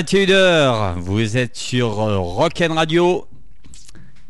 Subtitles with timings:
[0.00, 3.26] Hello, hello 21h, vous êtes sur euh, Rock'n Radio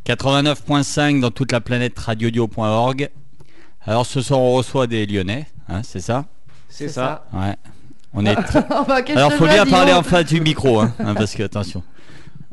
[0.04, 3.08] 89.5 dans toute la planète radiodio.org.
[3.86, 6.24] Alors ce soir on reçoit des Lyonnais, hein, c'est ça?
[6.68, 7.24] C'est ça.
[7.32, 7.54] Ouais.
[8.12, 8.36] On est.
[9.10, 11.84] Alors faut bien parler en face du micro, hein, hein, parce que attention.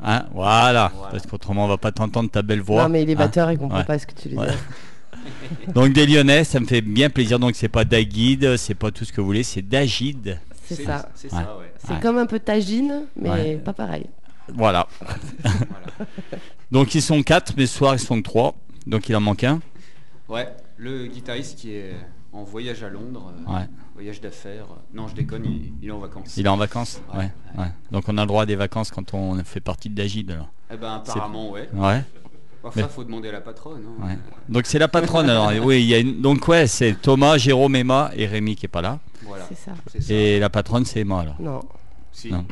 [0.04, 2.84] Hein, voilà, parce qu'autrement on va pas t'entendre ta belle voix.
[2.84, 3.18] Non, mais les hein.
[3.18, 3.86] batteurs, ils comprennent Ouais.
[3.86, 4.48] pas ce que tu les Ouais.
[4.48, 5.74] dis.
[5.74, 7.40] Donc des Lyonnais, ça me fait bien plaisir.
[7.40, 10.40] Donc c'est pas Daguide, c'est pas tout ce que vous voulez, c'est Dagide.
[10.76, 11.10] C'est ça.
[11.16, 11.40] C'est Ouais.
[11.44, 11.74] ça, ouais.
[11.78, 12.00] C'est Ouais.
[12.00, 13.56] comme un peu tagine, mais Ouais.
[13.58, 14.06] pas pareil.
[14.54, 14.88] Voilà.
[16.72, 18.56] Donc ils sont quatre, mais ce soir ils sont que trois.
[18.86, 19.60] Donc il en manque un.
[20.30, 21.96] Ouais, le guitariste qui est
[22.34, 23.68] en voyage à Londres, euh, Ouais.
[23.94, 24.68] voyage d'affaires.
[24.94, 26.36] Non, je déconne, il, il est en vacances.
[26.38, 27.02] Il est en vacances?
[27.14, 27.32] Ouais, Ouais.
[27.64, 27.72] ouais.
[27.92, 30.32] Donc on a le droit à des vacances quand on fait partie de Dagide.
[30.32, 30.50] alors.
[30.72, 31.70] Eh ben apparemment, ouais.
[31.74, 32.04] Ouais.
[32.64, 33.82] Enfin, Mais- faut demander à la patronne.
[34.02, 34.06] hein.
[34.08, 34.18] Ouais.
[34.50, 35.52] Donc c'est la patronne alors.
[35.64, 36.22] oui, il y a une...
[36.22, 39.00] donc ouais, c'est Thomas, Jérôme, Emma et Rémi qui est pas là.
[39.24, 39.46] Voilà.
[39.50, 39.72] C'est ça.
[39.92, 40.14] C'est ça.
[40.14, 41.36] Et la patronne c'est Emma alors.
[41.40, 41.62] Non.
[42.12, 42.32] Si.
[42.32, 42.46] Non.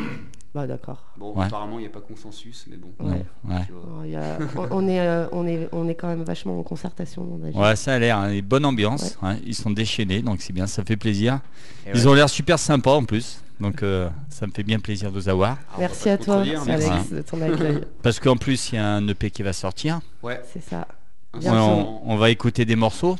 [0.53, 1.03] Bah d'accord.
[1.17, 1.45] Bon, Ouais.
[1.45, 2.87] apparemment, il n'y a pas consensus, mais bon.
[3.05, 3.25] Ouais.
[3.43, 3.61] Ouais.
[3.65, 3.81] Tu vois.
[3.99, 4.37] Oh, il y a-
[4.71, 7.27] on, est, euh, on, est, on est quand même vachement en concertation.
[7.53, 9.17] Ouais, ça a l'air, hein, une bonne ambiance.
[9.21, 9.35] hein.
[9.45, 11.39] Ils sont déchaînés, donc c'est bien, ça fait plaisir.
[11.85, 12.07] Et Ils ouais.
[12.07, 15.29] ont l'air super sympas en plus, donc euh, ça me fait bien plaisir de vous
[15.29, 15.57] avoir.
[15.79, 16.89] Merci à toi, Alex, merci.
[17.13, 17.81] de ton accueil.
[18.03, 19.99] Parce qu'en plus, il y a un EP qui va sortir.
[20.23, 20.41] Ouais.
[20.53, 20.87] C'est ça.
[21.33, 23.17] Ouais, on, on va écouter des morceaux.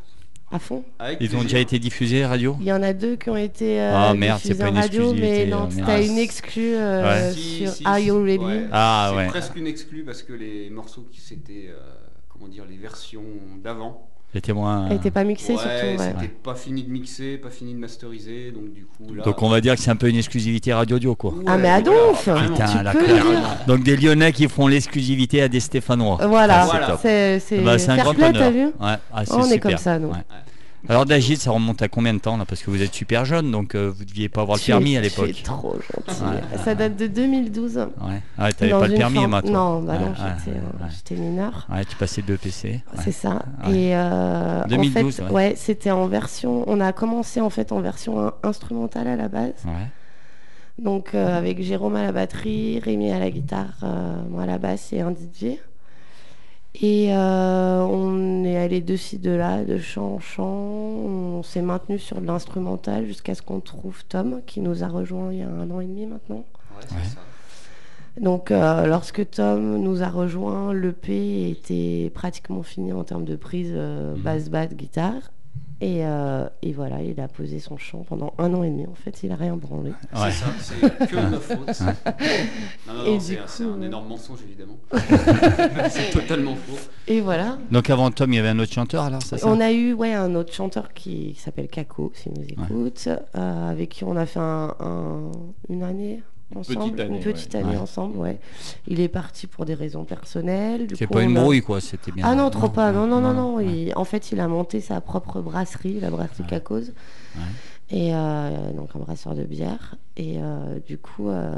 [0.51, 0.85] À fond.
[0.99, 2.55] avec Ils ont déjà été diffusés radio.
[2.61, 4.73] Il y en a deux qui ont été euh, Ah, merde, c'est diffusés pas en
[4.73, 7.33] une radio, mais non, t'as une exclue euh, Ouais.
[7.33, 8.45] Si, sur si, Are si, You Ready?
[8.45, 8.67] ouais.
[8.71, 9.27] Ah, C'est ouais.
[9.27, 11.79] presque une exclue parce que les morceaux qui c'était, euh,
[12.29, 13.23] comment dire, les versions
[13.63, 14.07] d'avant.
[14.35, 14.87] Les témoins.
[14.89, 16.01] Elle était pas mixée ouais, surtout.
[16.03, 16.13] Ouais.
[16.19, 19.23] c'était pas fini de mixer, pas fini de masteriser, donc du coup là.
[19.23, 21.33] Donc on va dire que c'est un peu une exclusivité radio dio quoi.
[21.47, 22.53] Ah, mais à donf carrément.
[22.53, 23.23] Putain, Tu la peux le classe.
[23.23, 23.57] dire.
[23.65, 26.17] Donc des Lyonnais qui font l'exclusivité à des Stéphanois.
[26.27, 26.87] Voilà, Ah, c'est Voilà.
[26.87, 26.99] top.
[27.01, 28.33] c'est Bah, c'est un grand honneur.
[28.33, 28.71] t'as vu Ouais.
[29.13, 30.11] Ah, On est comme ça, nous.
[30.89, 32.45] Alors Dagide, ça remonte à combien de temps là?
[32.45, 34.73] Parce que vous êtes super jeune, donc euh, vous deviez pas avoir le Tu es-
[34.73, 35.43] permis à tu es l'époque.
[35.43, 36.21] trop gentil.
[36.23, 36.57] Ouais.
[36.63, 37.77] Ça date de 2012.
[37.77, 38.21] Ouais.
[38.37, 40.89] Ah, t'avais pas le permis, forme- toi Non, bah non, Ouais, j'étais ouais, euh, ouais.
[40.95, 41.67] j'étais mineure.
[41.71, 42.69] Ouais, tu passais deux PC.
[42.69, 42.99] Ouais.
[43.03, 43.41] C'est ça.
[43.65, 43.73] Ouais.
[43.75, 45.53] Et euh, 2012, en fait, ouais.
[45.57, 46.63] c'était en version.
[46.67, 49.53] On a commencé en fait en version in- instrumentale à la base.
[49.65, 49.71] Ouais.
[50.77, 54.57] Donc euh, avec Jérôme à la batterie, Rémi à la guitare, euh, moi à la
[54.57, 55.57] basse et un DJ.
[56.81, 60.43] Et euh, on est allé de ci, de là, de chant en chant.
[60.45, 65.31] On s'est maintenu sur de l'instrumental jusqu'à ce qu'on trouve Tom, qui nous a rejoint
[65.31, 66.37] il y a un an et demi maintenant.
[66.71, 67.01] Ouais, c'est Ouais.
[67.03, 67.19] ça.
[68.21, 73.71] Donc euh, lorsque Tom nous a rejoint, l'EP était pratiquement fini en termes de prise
[73.73, 74.21] euh, Mhm.
[74.21, 75.31] basse, basse, guitare.
[75.81, 78.85] Et, euh, et voilà, il a posé son chant pendant un an et demi.
[78.87, 79.89] En fait, il a rien branlé.
[79.89, 80.31] Ouais.
[80.31, 81.81] C'est ça, c'est que ma faute.
[82.87, 84.77] Non, non, Et non, du c'est coup, un énorme mensonge évidemment.
[85.89, 86.77] c'est totalement faux.
[87.07, 87.57] Et voilà.
[87.71, 89.47] Donc avant Tom, il y avait un autre chanteur alors, c'est ça?
[89.47, 93.69] On a eu ouais, un autre chanteur qui, qui s'appelle Kako, s'il nous écoute, euh,
[93.69, 95.31] avec qui on a fait un- un-
[95.69, 96.23] une année
[96.55, 97.59] ensemble, petite année, une petite ouais.
[97.61, 97.77] année Ouais.
[97.77, 98.39] ensemble, ouais.
[98.87, 100.87] Il est parti pour des raisons personnelles.
[100.87, 102.25] du C'est coup, pas une a- brouille quoi, c'était bien.
[102.27, 102.91] Ah non, trop pas.
[102.91, 103.55] Non, non, non, non.
[103.55, 103.65] ouais.
[103.65, 106.49] Il- en fait, il a monté sa propre brasserie, la brasserie Ouais.
[106.49, 106.93] Cacose.
[107.35, 107.41] Ouais.
[107.91, 109.95] Et euh, donc un brasseur de bière.
[110.17, 111.51] Et euh, du coup, euh,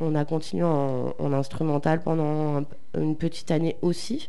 [0.00, 2.64] on a continué en, en instrumental pendant un-
[3.00, 4.28] une petite année aussi.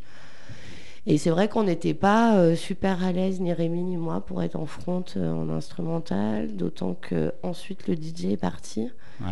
[1.05, 4.41] Et c'est vrai qu'on n'était pas euh, super à l'aise, ni Rémi ni moi, pour
[4.41, 6.55] être en front euh, en instrumental.
[6.55, 8.89] D'autant que ensuite le DJ est parti.
[9.21, 9.27] Ouais.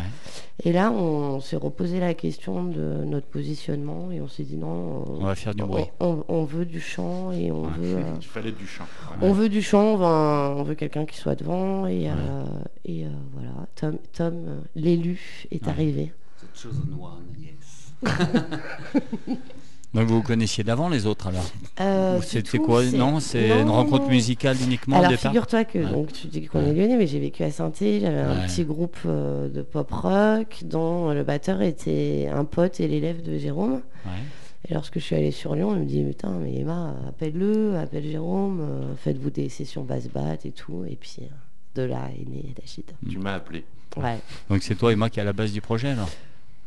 [0.64, 5.04] Et là, on s'est reposé la question de notre positionnement et on s'est dit non,
[5.08, 5.84] On va faire du bruit.
[5.98, 7.70] on, veut du chant et on Ouais.
[7.78, 7.96] veut.
[7.96, 8.84] euh, Il fallait du chant.
[9.22, 12.44] on veut du chant, on veut, quelqu'un qui soit devant et, euh,
[12.84, 13.66] et euh, voilà.
[13.76, 15.70] Tom, Tom l'élu, est Ouais.
[15.72, 16.12] arrivé.
[16.40, 17.92] The chosen one, yes.
[19.94, 21.44] Donc vous vous connaissiez d'avant les autres alors
[21.80, 24.08] Euh, C'était quoi Non, c'est non, une rencontre non.
[24.10, 25.90] musicale uniquement au Alors départ figure-toi que Ouais.
[25.92, 26.70] donc tu dis qu'on Ouais.
[26.70, 28.46] est lyonnais, mais j'ai vécu à saint j'avais un Ouais.
[28.46, 33.36] petit groupe euh, de pop rock dont le batteur était un pote et l'élève de
[33.36, 33.82] Jérôme.
[34.06, 34.12] Ouais.
[34.68, 38.04] Et lorsque je suis allée sur Lyon, il me dit Putain, mais Emma, appelle-le, appelle
[38.04, 40.84] Jérôme, euh, faites-vous des sessions basse-bat et tout.
[40.88, 41.24] Et puis euh,
[41.74, 42.84] de là est né Dachid.
[43.10, 43.64] Tu m'as appelé.
[43.98, 44.18] Ouais.
[44.48, 46.08] Donc c'est toi et moi qui est à la base du projet alors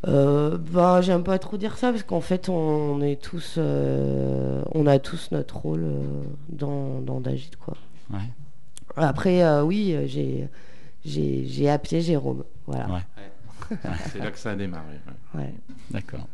[0.08, 4.86] Euh, bah, j'aime pas trop dire ça parce qu'en fait, on est tous, euh, on
[4.86, 7.22] a tous notre rôle euh, dans, dans
[7.60, 7.76] quoi.
[8.12, 8.20] Ouais.
[8.98, 10.48] Après, euh, oui, j'ai,
[11.04, 12.88] j'ai, j'ai appelé Jérôme, voilà.
[12.88, 13.02] Ouais.
[14.12, 15.00] C'est là que ça a démarré.
[15.34, 15.42] ouais.
[15.42, 15.54] Ouais.
[15.90, 16.28] D'accord.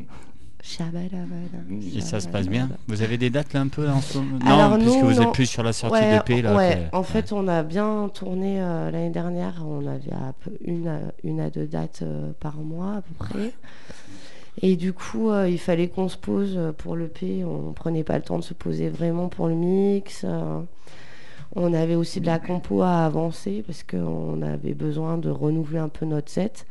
[1.96, 4.18] Et ça se passe bien Vous avez des dates là un peu là, en ce
[4.20, 4.38] moment?
[4.46, 5.28] Alors, Non, puisque vous non.
[5.30, 6.56] êtes plus sur la sortie Ouais, d'EP là.
[6.56, 6.88] ouais.
[6.92, 9.64] que- en fait, on a bien tourné euh, l'année dernière.
[9.68, 13.14] On avait à peu- une, à, une à deux dates euh, par mois à peu
[13.18, 13.54] près.
[14.62, 17.44] Et du coup, euh, il fallait qu'on se pose pour le P.
[17.44, 20.26] On prenait pas le temps de se poser vraiment pour le mix.
[21.56, 25.90] on avait aussi de la compo à avancer parce qu'on avait besoin de renouveler un
[25.90, 26.66] peu notre set.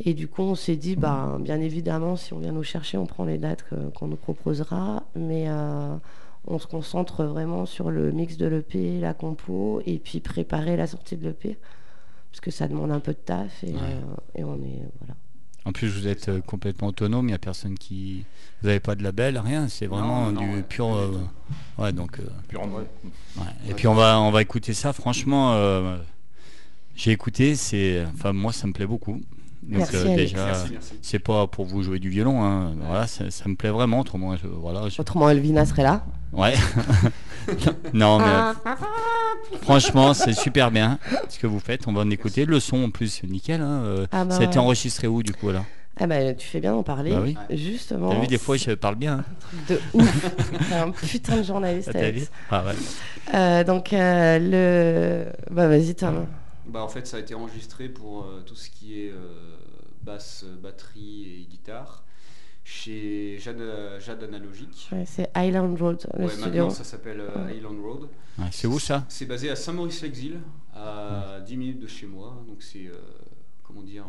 [0.00, 3.06] Et du coup, on s'est dit, bah, bien évidemment, si on vient nous chercher, on
[3.06, 3.64] prend les dates
[3.94, 5.02] qu'on nous proposera.
[5.16, 5.96] Mais euh,
[6.46, 10.86] on se concentre vraiment sur le mix de l'EP, la compo, et puis préparer la
[10.86, 11.58] sortie de l'EP.
[12.30, 13.64] Parce que ça demande un peu de taf.
[13.64, 13.78] Et, Ouais.
[13.82, 14.00] euh,
[14.40, 14.82] et on est.
[15.00, 15.14] Voilà.
[15.64, 18.24] En plus, vous êtes euh, complètement autonome, il n'y a personne qui.
[18.62, 20.94] Vous n'avez pas de label, rien, c'est vraiment Non, non, du ouais, pur.
[20.94, 21.10] euh,
[21.78, 22.20] ouais, donc.
[22.20, 22.84] euh, Pur ouais.
[23.68, 25.96] Et puis on va, on va écouter ça, franchement, euh,
[26.94, 28.04] j'ai écouté, c'est.
[28.14, 29.20] Enfin, moi, ça me plaît beaucoup.
[29.62, 30.94] Donc, Merci, euh, déjà, Merci, merci.
[31.02, 32.72] c'est pas pour vous jouer du violon, hein.
[32.86, 34.88] voilà, ça, ça me plaît vraiment, autrement, je- voilà.
[34.88, 36.04] je- Autrement, Elvina serait là.
[36.32, 36.54] Ouais.
[37.92, 38.72] non, mais
[39.62, 41.86] franchement, c'est super bien ce que vous faites.
[41.86, 42.44] On va en écouter.
[42.44, 43.60] Le son, en plus, nickel.
[43.60, 45.64] hein, euh, Ah bah ça a été enregistré où, du coup, là?
[46.00, 47.10] Ah bah, tu fais bien d'en parler.
[47.10, 47.36] Bah oui.
[47.50, 48.10] Justement.
[48.10, 49.14] T'as vu, des fois, je parle bien.
[49.20, 49.24] hein.
[49.68, 50.30] De ouf.
[50.68, 51.88] T'es un putain de journaliste.
[51.90, 52.20] Ah, t'as Alex.
[52.20, 52.26] vu?
[52.50, 53.34] Ah ouais.
[53.34, 55.32] Euh, donc, euh, le.
[55.50, 56.26] Bah, vas-y, Tom.
[56.68, 59.56] Bah, en fait, ça a été enregistré pour euh, tout ce qui est euh,
[60.02, 62.04] basse, batterie et guitare
[62.64, 63.62] chez Jade,
[64.00, 64.88] Jade Analogique.
[64.92, 66.46] Ouais, c'est Island Road, le Ouais, studio.
[66.50, 67.50] maintenant, ça s'appelle euh.
[67.54, 68.08] Island Road.
[68.38, 69.04] Ouais, c'est où ça?
[69.08, 70.40] C'est basé à Saint-Maurice-l'Exil,
[70.74, 72.42] à 10 minutes de chez moi.
[72.46, 72.92] Donc, c'est, euh,
[73.62, 74.04] comment dire,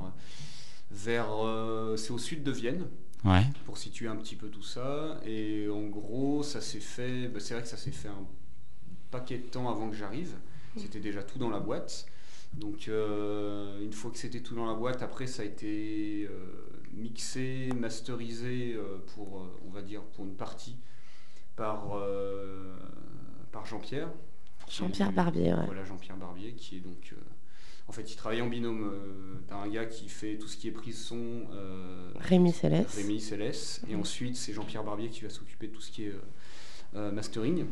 [0.91, 1.27] vers.
[1.45, 2.85] euh, c'est au sud de Vienne.
[3.25, 3.43] Ouais.
[3.65, 5.19] pour situer un petit peu tout ça.
[5.25, 7.27] Et en gros, ça s'est fait.
[7.27, 8.25] bah, c'est vrai que ça s'est fait un
[9.11, 10.35] paquet de temps avant que j'arrive.
[10.77, 12.05] C'était déjà tout dans la boîte.
[12.53, 16.33] Donc, euh, une fois que c'était tout dans la boîte, après, ça a été euh,
[16.93, 20.77] mixé, masterisé euh, pour, on va dire, pour une partie
[21.55, 21.97] par,
[23.51, 24.09] par Jean-Pierre.
[24.69, 25.65] Jean-Pierre Barbier, ouais.
[25.65, 27.13] Voilà, Jean-Pierre Barbier, qui est donc.
[27.87, 28.93] en fait, il travaille en binôme.
[29.47, 31.47] T'as un gars qui fait tout ce qui est prise son.
[32.15, 32.95] Rémi Céleste.
[32.95, 33.83] Rémi Céleste.
[33.89, 36.15] Et ensuite, c'est Jean-Pierre Barbier qui va s'occuper de tout ce qui est
[36.93, 37.65] mastering.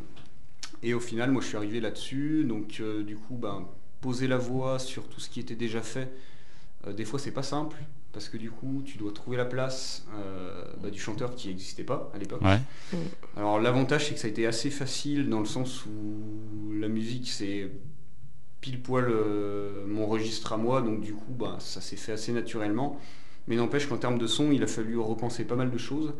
[0.83, 2.43] Et au final, moi, je suis arrivé là-dessus.
[2.43, 3.69] Donc, du coup, ben,
[4.07, 6.09] poser la voix sur tout ce qui était déjà fait,
[6.85, 7.75] euh, des fois, c'est pas simple.
[8.13, 11.83] Parce que du coup, tu dois trouver la place euh, bah, du chanteur qui n'existait
[11.83, 12.41] pas à l'époque.
[12.41, 12.59] Ouais.
[13.35, 17.27] Alors l'avantage c'est que ça a été assez facile dans le sens où la musique
[17.27, 17.69] c'est
[18.61, 22.31] pile poil euh, mon registre à moi, donc du coup bah, ça s'est fait assez
[22.31, 22.97] naturellement.
[23.47, 26.13] Mais n'empêche qu'en termes de son, il a fallu repenser pas mal de choses.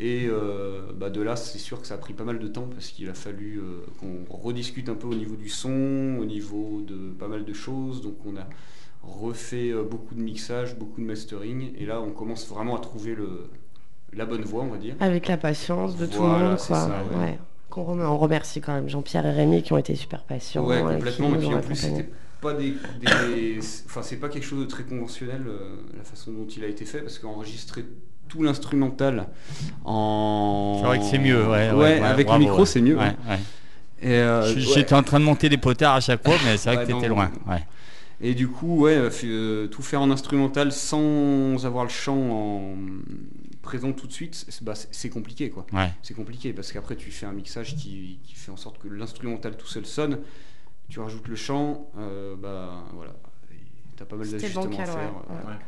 [0.00, 2.68] Et euh, bah, de là, c'est sûr que ça a pris pas mal de temps
[2.72, 6.82] parce qu'il a fallu euh, qu'on rediscute un peu au niveau du son, au niveau
[6.86, 8.00] de pas mal de choses.
[8.02, 8.46] Donc on a
[9.02, 11.72] refait euh, beaucoup de mixage, beaucoup de mastering.
[11.78, 13.48] Et là, on commence vraiment à trouver le,
[14.12, 14.94] la bonne voix, on va dire.
[15.00, 16.56] Avec la patience de tout le monde, quoi.
[16.58, 17.18] ça, ouais.
[17.18, 17.38] ouais.
[17.76, 20.66] On remercie quand même Jean-Pierre et Rémi qui ont été super patients.
[20.66, 21.34] Ouais, qui complètement.
[21.34, 22.08] Et puis en plus, c'était
[22.40, 26.46] pas des, des- enfin, c'est pas quelque chose de très conventionnel euh, la façon dont
[26.46, 27.84] il a été fait parce qu'enregistrer
[28.28, 29.26] tout l'instrumental
[29.84, 30.78] en.
[30.80, 31.46] C'est vrai que c'est mieux.
[31.46, 32.98] Ouais, Ouais, ouais, avec bravo, le micro, c'est mieux.
[34.04, 34.54] Euh.
[34.56, 37.08] J'étais en train de monter des potards à chaque fois, mais c'est vrai que t'étais
[37.08, 37.30] loin.
[37.48, 37.64] Ouais.
[38.20, 42.76] Et du coup, ouais, euh, euh, tout faire en instrumental sans avoir le chant en
[43.62, 44.74] présent tout de suite, c'est bah,
[45.12, 45.66] compliqué quoi.
[45.72, 45.92] Ouais.
[46.02, 49.56] C'est compliqué parce qu'après tu fais un mixage qui, qui fait en sorte que l'instrumental
[49.56, 50.18] tout seul sonne,
[50.88, 53.12] tu rajoutes le chant, euh, bah voilà,
[53.98, 54.96] Et t'as pas mal C'était d'ajustements à bancal, faire.
[54.96, 55.36] ouais.
[55.36, 55.50] ouais.
[55.52, 55.58] Ouais.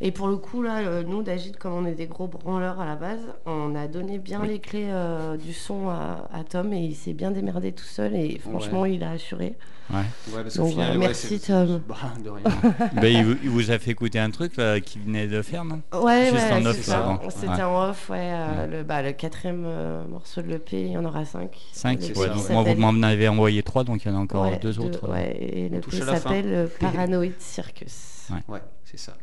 [0.00, 2.84] Et pour le coup, là, euh, nous, d'Agite, comme on est des gros branleurs à
[2.86, 4.48] la base, on a donné bien Oui.
[4.48, 8.14] les clés euh, du son à, à Tom et il s'est bien démerdé tout seul
[8.14, 9.56] et franchement, il a assuré.
[9.90, 9.96] Ouais.
[9.98, 11.80] Ouais, parce Donc qu'au final, voilà, ouais, merci, Tom.
[11.88, 12.44] Bah, de rien.
[12.94, 15.64] Ben, il, vous- il vous a fait écouter un truc là, qu'il venait de faire,
[15.64, 15.80] non?
[15.92, 17.34] Ouais, Juste ouais, en c'est off.
[17.40, 18.18] C'était en off, ouais.
[18.20, 21.50] euh, Le, bah, le quatrième euh, morceau de l'EP, il y en aura cinq.
[21.72, 24.04] 5 Le C'est EP ouais, ça, qui donc Moi, vous m'en avez envoyé 3, donc
[24.04, 25.08] il y en a encore ouais, deux autres.
[25.10, 28.28] Ouais, et s'appelle euh, Paranoid Circus.
[28.48, 29.14] Ouais, c'est ça.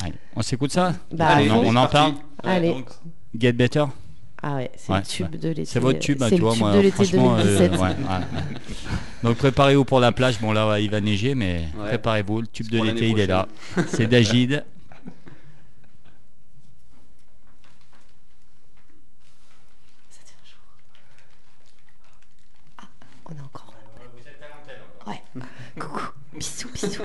[0.00, 0.94] Allez, on s'écoute ça?
[1.12, 2.12] Bah, Allez, on, en parle?
[2.14, 2.22] parti.
[2.44, 2.68] Allez.
[2.68, 2.86] Donc,
[3.36, 3.84] Get Better?
[4.40, 5.64] Ah ouais, c'est Ouais, le tube de l'été.
[5.64, 7.72] C'est votre tube, hein, c'est tu le vois, tube moi, de l'été franchement, euh, 2017.
[7.72, 8.20] ouais, ouais, ouais.
[9.22, 10.40] Donc préparez-vous pour la plage.
[10.40, 11.88] Bon, là, ouais, il va neiger, mais Ouais.
[11.88, 12.42] préparez-vous.
[12.42, 13.48] Le tube de l'été, il est là.
[13.88, 14.64] C'est d'Agide.
[20.10, 20.58] Ça tient chaud.
[22.78, 22.84] Ah,
[23.26, 23.74] on a encore.
[25.06, 25.22] Ouais.
[25.78, 26.00] Coucou.
[26.34, 27.02] Bisous, bisous.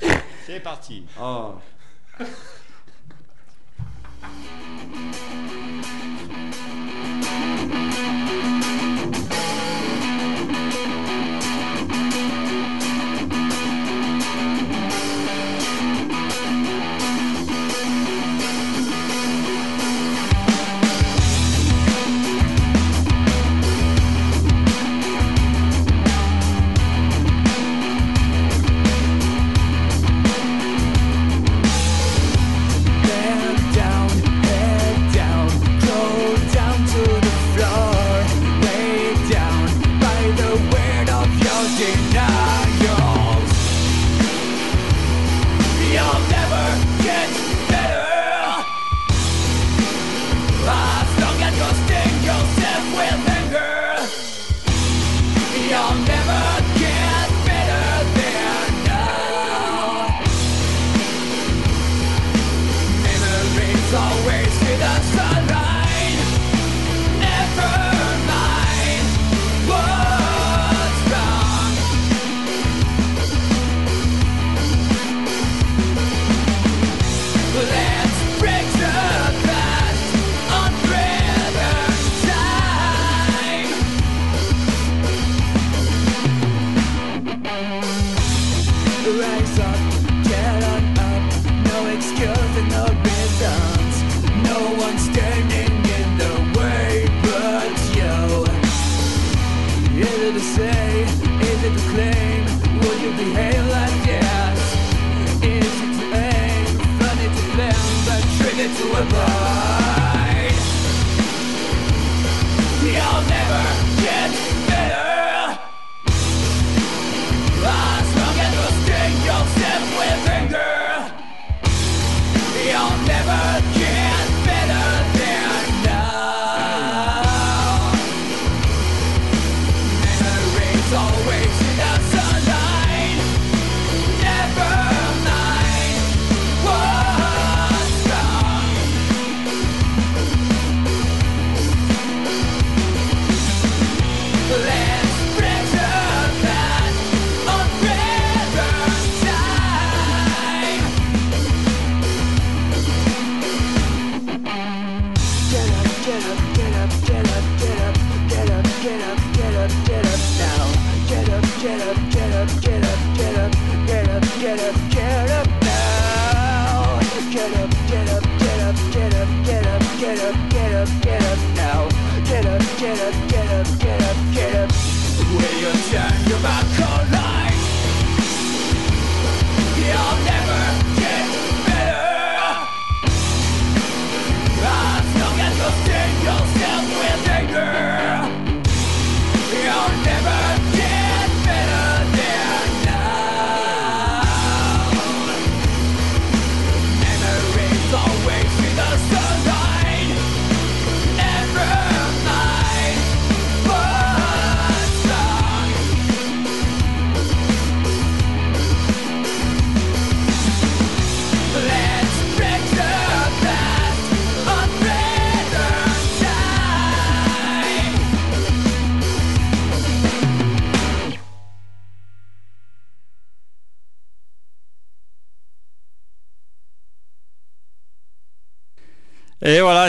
[0.46, 1.04] C'est parti.
[1.20, 1.54] Oh.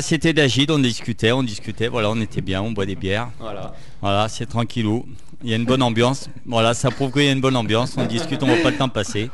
[0.01, 3.29] voilà, c'était d'Agide, on discutait, on discutait, voilà, on était bien, on boit des bières.
[3.39, 3.73] Voilà.
[4.01, 5.05] Voilà, c'est tranquillou.
[5.43, 6.27] Il y a une bonne ambiance.
[6.45, 7.95] Voilà, ça prouve qu'il y a une bonne ambiance.
[7.97, 9.29] On discute, on voit pas le temps passer.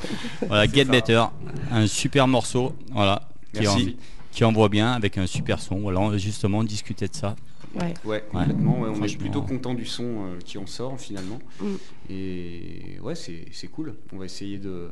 [0.45, 0.91] Voilà, Get ça.
[0.91, 1.23] Better,
[1.71, 3.95] un super morceau, voilà, qui, Merci.
[3.97, 5.79] en- qui envoie bien avec un super son.
[5.79, 7.35] Voilà, on- justement, on discutait de ça.
[7.75, 7.93] Ouais.
[8.05, 8.79] Ouais, complètement.
[8.79, 11.39] ouais, on est plutôt content du son euh, qui en sort finalement.
[11.61, 11.65] Mm.
[12.09, 13.95] Et ouais, c'est c'est cool.
[14.13, 14.89] On va essayer de,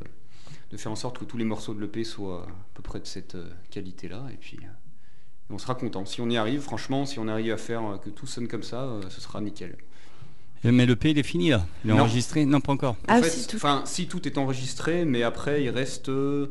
[0.70, 3.06] de faire en sorte que tous les morceaux de l'EP soient à peu près de
[3.06, 4.22] cette euh, qualité-là.
[4.32, 4.66] Et puis, euh,
[5.50, 6.04] on sera content.
[6.04, 8.62] Si on y arrive, franchement, si on arrive à faire euh, que tout sonne comme
[8.62, 9.76] ça, euh, ce sera nickel.
[10.64, 11.66] Euh, Mais le P, il est fini là.
[11.84, 12.00] Il est Non.
[12.00, 12.94] enregistré Non, pas encore.
[12.94, 16.48] En Ah, fait, si, tout- enfin, si tout est enregistré, mais après il reste, euh,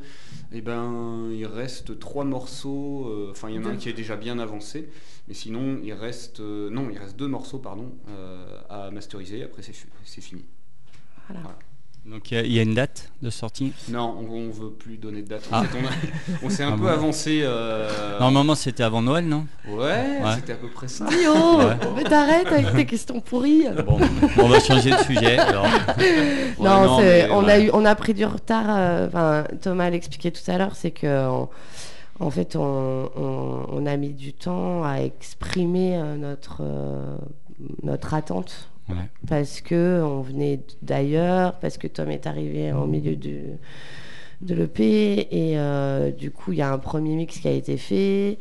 [0.53, 3.07] eh ben, il reste trois morceaux.
[3.09, 4.89] euh, Enfin, il y en a un qui est déjà bien avancé,
[5.27, 9.43] mais sinon il reste, euh, non, il reste deux morceaux, pardon, euh, à masteriser.
[9.43, 10.45] Après c'est fi- c'est fini.
[11.27, 11.57] Voilà.
[12.09, 13.73] Donc il y a- il y, a une date de sortie.
[13.89, 15.49] Non, on, on veut plus donner de date.
[15.51, 15.63] En Ah.
[15.63, 15.79] fait,
[16.43, 16.87] on, s'est un Ah peu bon.
[16.87, 17.39] avancé.
[17.43, 19.47] euh, Normalement, c'était avant Noël, non?
[19.67, 20.35] Ouais, Ouais.
[20.35, 21.05] c'était à peu près ça.
[21.05, 21.77] Dis oh, Ouais.
[21.95, 23.65] mais t'arrêtes avec tes questions pourries.
[23.87, 23.97] Bon,
[24.37, 25.39] on va changer de sujet.
[25.39, 25.65] Alors.
[26.59, 28.65] non, non, c'est- mais on, a eu, on a pris du retard.
[28.69, 31.49] euh, Thomas l'expliquait tout à l'heure, c'est que on-
[32.19, 37.15] en fait, on, on- on a mis du temps à exprimer euh, notre euh,
[37.83, 39.09] notre attente Ouais.
[39.27, 43.57] parce que on venait d'ailleurs, parce que Tom est arrivé en milieu de
[44.53, 48.37] l'EP et euh, du coup il y a un premier mix qui a été fait.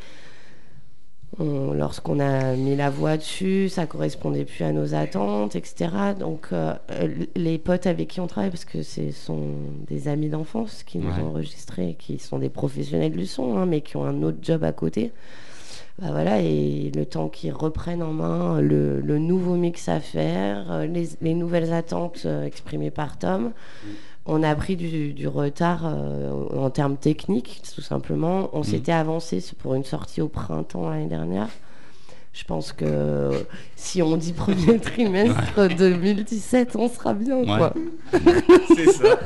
[1.38, 5.88] On- Lorsqu'on a mis la voix dessus, ça correspondait plus à nos attentes, etc.
[6.18, 9.48] Donc euh, euh, les potes avec qui on travaille, parce que ce sont
[9.88, 11.20] des amis d'enfance qui nous Ouais.
[11.22, 14.62] ont enregistrés, qui sont des professionnels du son, hein, mais qui ont un autre job
[14.62, 15.10] à côté.
[16.00, 20.72] Bah voilà, et le temps qu'ils reprennent en main le, le nouveau mix à faire,
[20.72, 23.52] euh, les, les nouvelles attentes euh, exprimées par Tom,
[24.26, 28.50] on a pris du, du retard euh, en termes techniques, tout simplement.
[28.54, 31.48] On s'était avancé pour une sortie au printemps l'année dernière.
[32.35, 33.31] Je pense que
[33.76, 37.45] si on dit premier trimestre 2017, on sera bien, Ouais.
[37.47, 37.73] quoi.
[38.76, 39.19] C'est ça.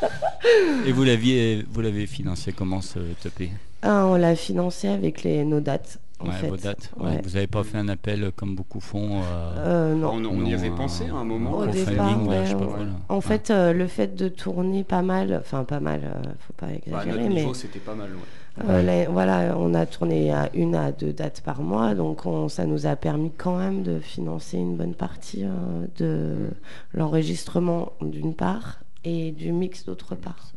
[0.86, 3.50] Et vous l'aviez, vous l'avez financé comment ce TP
[3.82, 6.48] Ah, on l'a financé avec les, nos dates, en Ouais, fait.
[6.48, 6.90] vos dates.
[6.98, 7.20] Ouais, Ouais.
[7.22, 9.22] Vous n'avez pas fait un appel comme beaucoup font euh,
[9.58, 10.14] Euh, non.
[10.14, 11.52] On, on y avait pensé à un moment.
[11.58, 12.34] Au départ, pas.
[13.08, 13.20] En Ouais.
[13.20, 16.72] fait, euh, le fait de tourner pas mal, enfin pas mal, euh, faut pas Bah,
[16.72, 18.08] à exagérer, notre mais niveau, c'était pas mal.
[18.68, 22.66] Euh, voilà, on a tourné à une à deux dates par mois, donc on- ça
[22.66, 26.50] nous a permis quand même de financer une bonne partie euh, de
[26.92, 30.52] l'enregistrement d'une part et du mix d'autre part.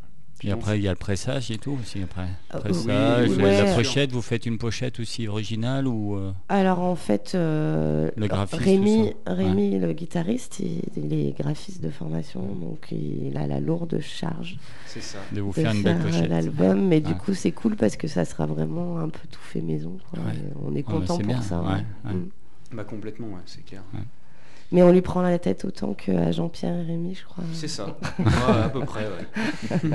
[0.45, 2.01] Et après, il y a le pressage et tout aussi.
[2.03, 3.63] Après, Euh, pressage, oui, la- ouais.
[3.63, 8.27] la pochette, vous faites une pochette aussi originale ou euh, Alors en fait, euh, Le
[8.27, 9.13] graphiste, Rémi.
[9.25, 14.57] Rémi le guitariste, il, il est graphiste de formation, donc il a la lourde charge
[14.85, 15.19] C'est ça.
[15.31, 16.87] de vous de faire une belle faire pochette l'album.
[16.87, 19.97] Mais du coup, c'est cool parce que ça sera vraiment un peu tout fait maison.
[20.11, 20.19] quoi.
[20.23, 20.31] Ouais.
[20.35, 21.61] Et On est Ouais, content pour bien, ça.
[21.61, 21.83] ouais, ouais.
[22.05, 22.13] ouais.
[22.13, 22.29] Mm.
[22.73, 23.83] Bah complètement, ouais, c'est clair.
[24.73, 27.43] Mais on lui prend la tête autant qu'à Jean-Pierre et Rémi, je crois.
[27.53, 27.95] C'est ça.
[28.19, 28.25] Ouais,
[28.63, 29.89] à peu près, ouais.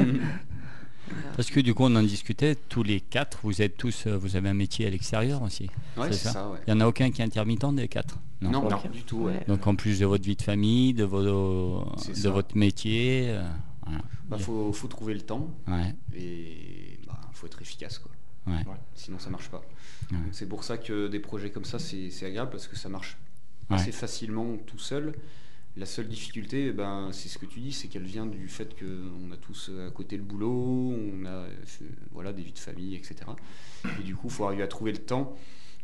[1.37, 4.37] Parce que du coup, on en discutait, tous les quatre, vous êtes tous, euh, vous
[4.37, 5.69] avez un métier à l'extérieur aussi.
[5.97, 6.33] Ouais, C'est ça.
[6.33, 6.59] ça, ouais.
[6.67, 8.91] Il n'y en a aucun qui est intermittent des quatre Non, non, Ok.
[8.91, 9.43] du tout, ouais.
[9.49, 12.31] Donc en plus de votre vie de famille, de, vos, de ça.
[12.31, 13.43] votre métier, euh,
[13.87, 14.03] voilà.
[14.29, 18.11] Bah, faut, faut trouver le temps Ouais, et bah, faut être efficace, quoi.
[18.47, 18.63] ouais.
[18.95, 19.63] Sinon, ça marche pas.
[20.33, 23.17] C'est pour ça que des projets comme ça, c'est agréable parce que ça marche
[23.71, 25.15] Assez facilement tout seul.
[25.77, 28.75] La seule difficulté, eh ben, c'est ce que tu dis, c'est qu'elle vient du fait
[28.79, 31.49] qu'on a tous à côté le boulot, on a euh,
[32.11, 33.17] voilà, des vies de famille, etc.
[34.01, 35.37] Et du coup, il faut arriver à trouver le temps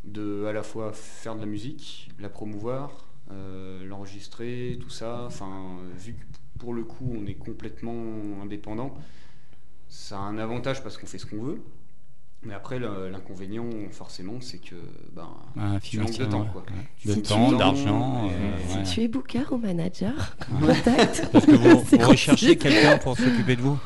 [0.02, 5.24] de à la fois faire de la musique, la promouvoir, euh, l'enregistrer, tout ça.
[5.26, 6.24] Enfin, vu que
[6.58, 8.96] pour le coup, on est complètement indépendant,
[9.88, 11.62] ça a un avantage parce qu'on fait ce qu'on veut.
[12.46, 14.74] Mais après, l'inconvénient, forcément, c'est que
[15.14, 15.28] ben,
[15.58, 16.42] Un tu manques de temps.
[16.42, 16.62] ouais, Quoi.
[16.62, 17.06] ouais.
[17.06, 18.28] De Si tu temps, d'argent.
[18.30, 18.84] Euh, ouais.
[18.84, 21.28] Si tu es booker ou manager, contact.
[21.32, 23.78] Parce que vous, recherchez quelqu'un pour s'occuper de vous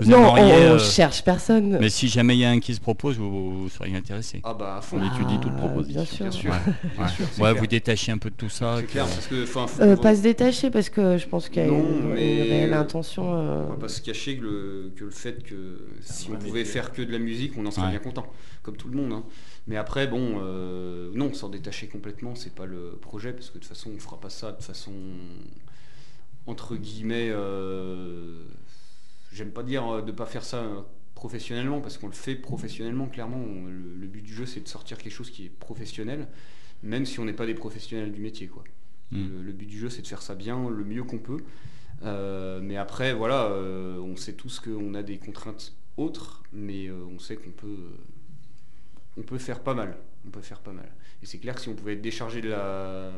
[0.00, 1.78] Vous Non, on, aimeriez, on euh, cherche personne.
[1.80, 4.40] Mais si jamais il y a un qui se propose, vous, vous seriez intéressé.
[4.44, 4.98] Ah bah à fond.
[5.00, 5.94] On étudie toute Ah, proposition.
[6.02, 6.24] Bien sûr.
[6.24, 6.50] Bien sûr.
[6.50, 6.58] Ouais,
[6.96, 7.08] Bien
[7.48, 8.76] sûr, vous détachez un peu de tout ça.
[8.78, 11.26] C'est que- clair, parce que enfin, faut- Euh, faut- pas se détacher parce que je
[11.26, 13.34] pense qu'il y a Non, une, une mais- réelle intention.
[13.34, 16.64] euh, on va pas se cacher que le, que le fait que si on pouvait
[16.64, 17.90] faire que de la musique, on en serait Ouais.
[17.90, 18.26] bien content,
[18.62, 19.12] comme tout le monde.
[19.12, 19.24] hein.
[19.66, 23.58] Mais après, bon, euh, non, s'en détacher complètement, c'est pas le projet, parce que de
[23.60, 24.92] toute façon, on fera pas ça de façon
[26.46, 27.28] entre guillemets.
[29.32, 30.80] J'aime pas dire euh, de pas faire ça euh,
[31.14, 33.38] professionnellement, parce qu'on le fait professionnellement, clairement.
[33.38, 36.28] On- le, le but du jeu, c'est de sortir quelque chose qui est professionnel,
[36.82, 38.64] même si on n'est pas des professionnels du métier, quoi.
[39.10, 39.28] Mm.
[39.28, 41.38] Le, le but du jeu, c'est de faire ça bien, le mieux qu'on peut.
[42.02, 47.04] Euh, mais après, voilà, euh, on sait tous qu'on a des contraintes autres, mais euh,
[47.14, 47.76] on sait qu'on peut,
[49.16, 49.96] on peut faire pas mal.
[50.26, 50.90] On peut faire pas mal.
[51.22, 53.10] Et c'est clair que si on pouvait être déchargé de la,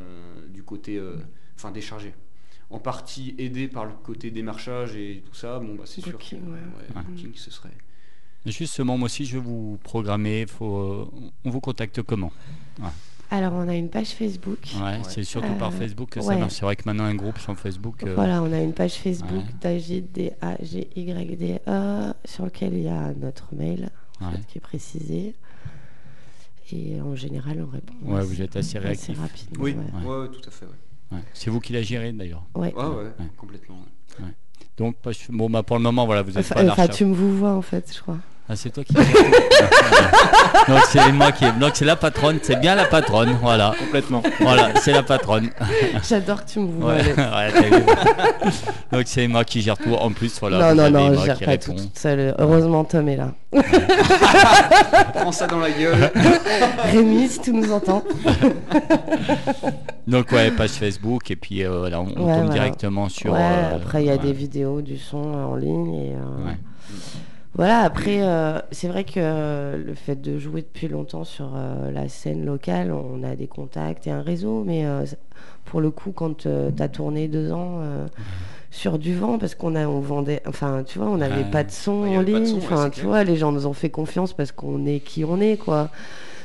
[0.48, 1.00] du côté,
[1.56, 2.14] enfin déchargé,
[2.72, 6.16] en partie aidé par le côté démarchage et tout ça, bon bah c'est sûr que
[6.16, 6.52] Booking, ouais.
[6.52, 7.02] ouais, Ouais.
[7.06, 7.70] booking, ce serait.
[8.46, 10.46] Justement, moi aussi, je vais vous programmer.
[10.46, 11.08] Faut, euh,
[11.44, 12.32] on vous contacte comment?
[13.30, 14.58] Alors, on a une page Facebook.
[14.82, 16.38] ouais, C'est surtout par Euh, Facebook que ça ouais.
[16.38, 16.54] marche.
[16.54, 18.02] C'est vrai que maintenant, un groupe sur Facebook.
[18.02, 19.44] euh, Voilà, on a une page Facebook
[20.82, 24.32] D-A-G-Y-D-E, sur lequel il y a notre mail en Ouais.
[24.36, 25.34] fait, qui est précisé.
[26.72, 27.94] Et en général, on répond.
[28.02, 29.18] Ouais, vous êtes assez réactif.
[29.18, 29.62] rapidement.
[29.62, 30.06] Oui, ouais.
[30.06, 30.66] ouais, tout à fait.
[31.12, 31.18] Ouais.
[31.34, 32.42] C'est vous qui la gérez d'ailleurs.
[32.54, 32.72] Ouais.
[32.74, 33.26] ouais, ouais, Ouais.
[33.36, 33.78] complètement.
[34.20, 34.26] ouais.
[34.78, 34.96] Donc,
[35.28, 37.14] bon, bah, pour le moment, voilà, vous êtes Enfin, pas à la enfin, tu me
[37.14, 38.18] vous vois en fait, je crois.
[38.48, 38.92] Ah, c'est toi qui.
[40.68, 41.44] Donc c'est moi qui.
[41.52, 42.38] Donc c'est la patronne.
[42.42, 43.36] C'est bien la patronne.
[43.40, 43.72] Voilà.
[43.78, 44.22] Complètement.
[44.40, 45.50] Voilà, c'est la patronne.
[46.08, 46.94] J'adore que tu me vois.
[46.94, 47.82] Ouais, ouais.
[48.92, 49.94] Donc c'est moi qui gère tout.
[49.94, 50.74] En plus, voilà.
[50.74, 51.82] non, non, non, moi je gère qui pas tout répond.
[51.84, 52.34] toute seule.
[52.38, 53.32] Heureusement, Tom est là.
[55.14, 56.10] Prends ça dans la gueule.
[56.90, 58.02] Rémi, si tu nous entends.
[60.06, 62.48] Donc ouais, page Facebook et puis euh, voilà, on, on tombe voilà.
[62.48, 63.32] directement sur.
[63.32, 64.18] ouais, euh, après, il y a ouais.
[64.18, 65.94] des vidéos, du son euh, en ligne.
[65.94, 66.56] Et, euh, Ouais.
[67.54, 71.90] Voilà, après, euh, c'est vrai que euh, le fait de jouer depuis longtemps sur euh,
[71.90, 75.04] la scène locale, on a des contacts et un réseau, mais euh,
[75.66, 78.06] pour le coup, quand tu as tourné deux ans euh,
[78.70, 81.70] sur du vent, parce qu'on a, on vendait, enfin, tu vois, on n'avait pas de
[81.70, 83.06] son Ouais, en ligne, ouais, enfin, tu clair.
[83.06, 85.90] vois, les gens nous ont fait confiance parce qu'on est qui on est, quoi.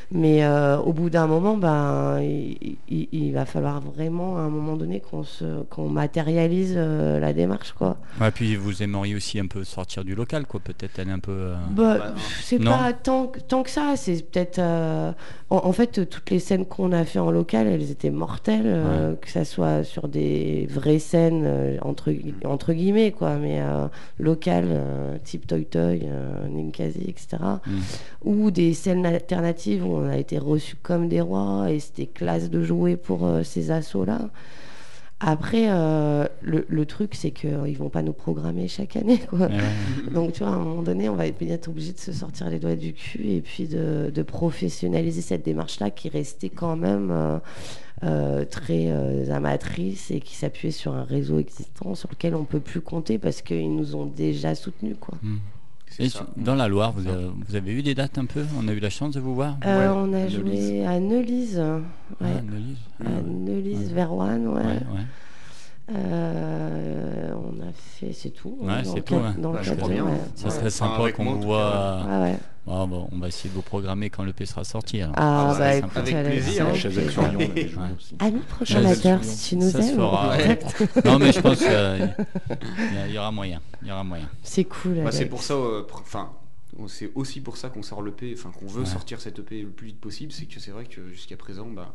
[0.09, 4.49] Mais euh, au bout d'un moment, ben, il, il- il va falloir vraiment à un
[4.49, 7.97] moment donné qu'on se, qu'on matérialise euh, la démarche, quoi.
[8.21, 10.61] Ouais, puis vous aimeriez aussi un peu sortir du local, quoi.
[10.61, 11.31] Peut-être aller un peu.
[11.33, 14.59] euh, Bah, Bah, c'est pas tant, tant que ça, c'est peut-être...
[15.49, 19.15] en, en fait, toutes les scènes qu'on a fait en local, elles étaient mortelles, euh,
[19.15, 23.87] que ça soit sur des vraies scènes, euh, entre, entre guillemets, quoi, mais euh,
[24.19, 26.05] locales, euh, type Toy Toy,
[26.49, 27.37] Ninkasi, etc.
[27.65, 27.79] Mm.
[28.25, 32.49] Ou des scènes alternatives où on a été reçus comme des rois et c'était classe
[32.49, 34.29] de jouer pour ces assauts-là.
[35.19, 39.47] Après, euh, le, le truc, c'est qu'ils vont pas nous programmer chaque année, quoi.
[39.47, 39.49] ouais.
[40.13, 42.49] Donc, tu vois, à un moment donné, on va être être obligé de se sortir
[42.49, 47.09] les doigts du cul et puis de, de professionnaliser cette démarche-là qui restait quand même
[47.09, 47.39] euh,
[48.03, 52.59] euh, très euh, amatrice et qui s'appuyait sur un réseau existant sur lequel on peut
[52.59, 55.17] plus compter parce qu'ils nous ont déjà soutenus, quoi.
[55.23, 55.37] Mm.
[55.97, 56.27] C'est Et ça.
[56.37, 58.45] dans la Loire, vous avez, vous avez eu des dates un peu?
[58.59, 59.57] On a eu la chance de vous voir?
[59.65, 60.67] Euh, Ouais, on a Neulise.
[60.67, 62.27] joué à Neulise, ouais.
[63.03, 63.93] Ah, à Neulise, Ouais.
[63.95, 64.61] Verwan, ouais.
[64.61, 65.95] Ouais, ouais.
[65.95, 68.57] Euh, on a fait, c'est tout.
[68.61, 69.21] Ouais, c'est le tout, ouais.
[69.37, 70.11] Bah, cadre, ouais.
[70.35, 72.05] Ça serait sympa qu'on vous voit.
[72.69, 72.85] Ah.
[72.85, 75.01] Bon, on va essayer de vous programmer quand le P sera sorti.
[75.01, 75.15] alors.
[75.17, 76.73] Ah, Ah, bah, bah, écoute, avec plaisir, hein.
[76.73, 77.03] Chez plaisir.
[77.03, 77.89] Exorion, on avait joué Ouais.
[77.97, 78.15] aussi.
[78.19, 79.95] Ami prochain Ouais, batteur, c'est- si tu nous ça se aimes.
[79.95, 80.57] fera, on ouais.
[80.59, 81.05] contacte.
[81.05, 83.61] non, mais je pense qu'il y, il y aura moyen.
[83.81, 84.29] Il y aura moyen.
[84.43, 85.01] C'est cool.
[85.03, 86.31] Bah, c'est pour ça, euh, enfin,
[86.87, 88.85] c'est aussi pour ça qu'on sort l'EP, enfin qu'on veut Ouais.
[88.85, 91.93] sortir cette EP le plus vite possible, c'est que c'est vrai que jusqu'à présent, bah,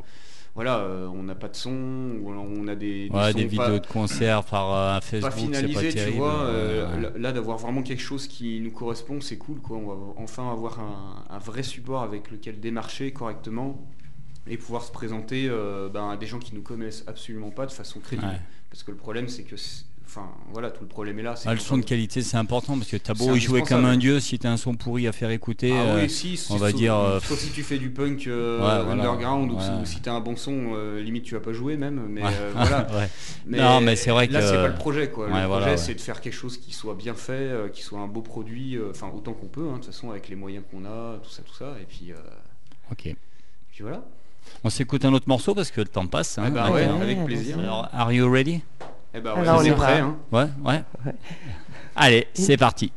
[0.54, 3.44] voilà, euh, on n'a pas de son, ou on a des, des Ouais, sons des
[3.44, 6.16] pas- vidéos de concert par euh, pas Facebook, pas finalisé, tu terrible.
[6.18, 6.42] vois.
[6.42, 7.18] euh, ouais.
[7.18, 9.76] là- d'avoir vraiment quelque chose qui nous correspond, c'est cool, quoi.
[9.78, 13.80] On va enfin avoir un, un vrai support avec lequel démarcher correctement
[14.46, 17.72] et pouvoir se présenter euh, ben, à des gens qui nous connaissent absolument pas de
[17.72, 18.28] façon crédible.
[18.28, 18.40] Ouais.
[18.70, 19.56] Parce que le problème, c'est que,
[20.14, 21.35] enfin, voilà, tout le problème est là.
[21.46, 23.96] Ah, le son de qualité, c'est important parce que t'as beau y jouer comme un
[23.96, 25.72] dieu, si t'as un son pourri à faire écouter.
[25.75, 27.88] Ah euh, oui, si, si, on va sauf- dire, euh, Sauf si tu fais du
[27.90, 29.03] punk euh, Ouais, voilà.
[29.03, 29.62] underground ou, Ouais.
[29.85, 32.07] si t'as un bon son, euh, limite tu vas pas jouer même.
[32.09, 32.29] Mais ouais.
[32.40, 32.87] euh, voilà.
[33.46, 35.29] Mais Non, mais c'est vrai là, que- c'est pas le projet quoi.
[35.29, 38.07] Le projet c'est de faire quelque chose qui soit bien fait, euh, qui soit un
[38.07, 40.85] beau produit, euh, enfin autant qu'on peut, hein, de toute façon avec les moyens qu'on
[40.85, 41.75] a, tout ça, tout ça.
[41.81, 42.16] Et puis, euh,
[42.90, 43.03] Ok.
[43.72, 44.03] puis voilà.
[44.64, 46.37] On s'écoute un autre morceau parce que le temps passe.
[46.38, 46.62] hein, Eh ben
[47.01, 47.59] avec plaisir.
[47.59, 48.61] Alors, are you ready?
[49.14, 50.01] Eh ben ouais, Alors, on est prêt.
[50.01, 50.16] Hein.
[50.31, 50.83] Ouais, ouais.
[51.05, 51.12] Ouais.
[51.94, 52.92] Allez, c'est parti.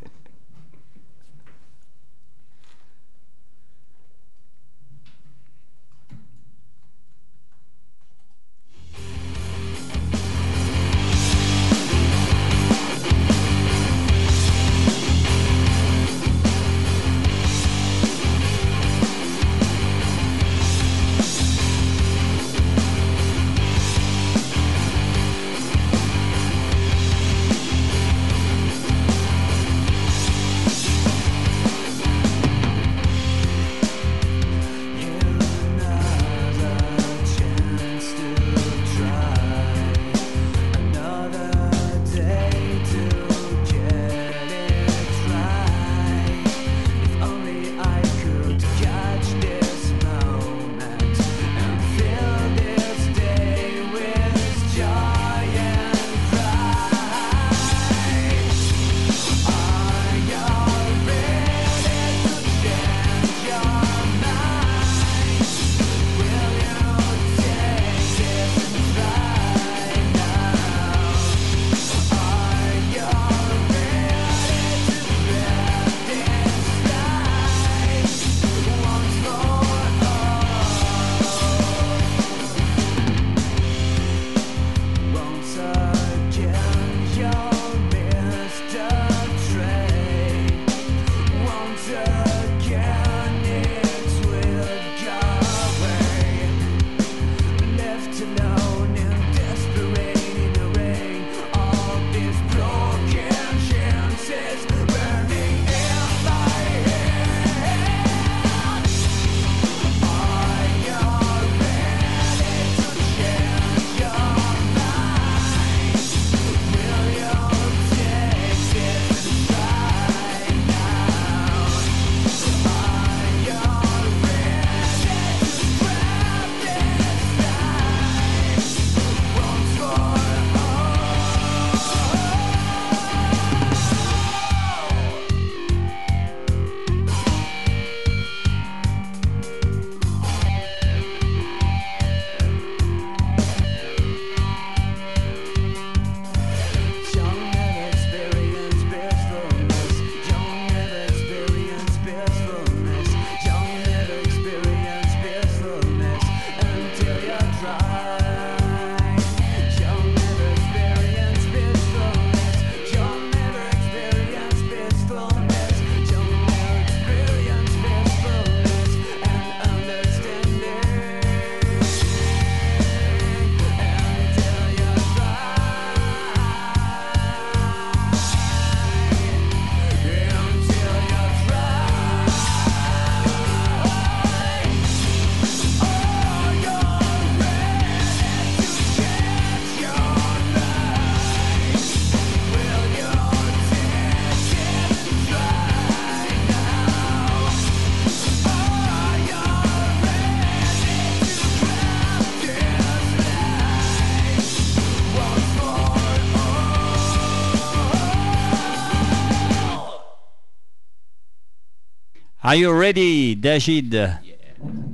[212.46, 214.12] Are you ready, Dagid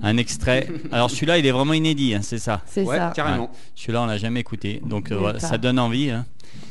[0.04, 0.68] un extrait.
[0.92, 2.62] Alors celui-là, il est vraiment inédit, hein, c'est ça.
[2.66, 3.12] C'est Ouais, ça.
[3.16, 3.52] carrément.
[3.76, 6.10] Celui-là, on l'a jamais écouté, donc euh, ça donne envie.
[6.10, 6.26] hein.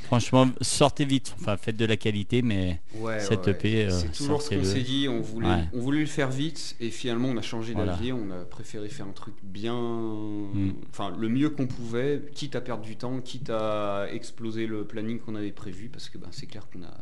[0.04, 1.34] Franchement, sortez vite.
[1.40, 4.64] Enfin, faites de la qualité, mais Ouais, Cette ouais, EP, euh, c'est toujours ce qu'on
[4.64, 5.06] s'est dit.
[5.08, 5.64] On voulait, Ouais.
[5.72, 7.92] on voulait le faire vite et finalement on a changé Voilà.
[7.92, 8.12] d'avis.
[8.12, 10.72] On a préféré faire un truc bien, Mm.
[10.90, 15.20] enfin le mieux qu'on pouvait, quitte à perdre du temps, quitte à exploser le planning
[15.20, 16.92] qu'on avait prévu, parce que ben, c'est clair qu'on a,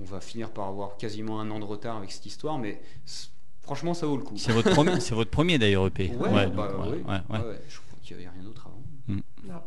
[0.00, 2.80] on va finir par avoir quasiment un an de retard avec cette histoire, mais
[3.62, 4.34] franchement ça vaut le coup.
[4.36, 6.10] c'est votre premier, c'est votre premier d'ailleurs EP.
[6.10, 6.88] Ouais, bah, ouais, oui.
[6.88, 7.38] ouais, ouais.
[7.38, 8.82] Ouais, ouais, je crois qu'il n'y avait rien d'autre avant.
[9.08, 9.60] Non.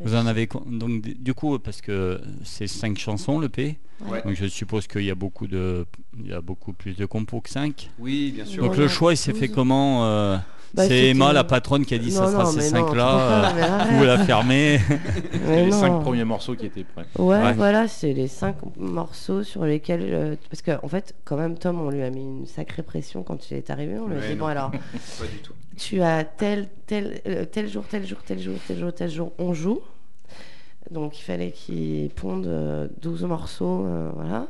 [0.00, 3.78] Vous en avez donc du coup parce que c'est cinq chansons le P.
[4.06, 4.22] Ouais.
[4.22, 5.86] Donc je suppose qu'il y a beaucoup de,
[6.20, 8.62] il y a beaucoup plus de compos que 5 Oui, bien sûr.
[8.62, 10.38] Donc Ouais, le choix il s'est fait comment euh,
[10.74, 12.94] Bah, C'est Emma la patronne qui a dit ça sera non, ces mais cinq non,
[12.94, 13.52] là.
[13.56, 13.92] mais arrête.
[13.94, 14.80] vous la fermez.
[15.48, 17.06] Les cinq premiers morceaux qui étaient prêts.
[17.18, 17.52] Ouais, Ouais.
[17.54, 20.02] voilà, c'est les cinq morceaux sur lesquels.
[20.04, 23.22] euh, parce qu'en en fait, quand même, Tom, on lui a mis une sacrée pression
[23.22, 23.98] quand il est arrivé.
[23.98, 24.40] On lui a dit non.
[24.40, 24.70] bon, alors,
[25.18, 25.52] Pas du tout.
[25.78, 29.32] tu as tel, tel, euh, tel jour, tel jour, tel jour, tel jour, tel jour,
[29.38, 29.80] on joue.
[30.90, 34.46] Donc il fallait qu'il ponde euh, 12 morceaux, euh, voilà.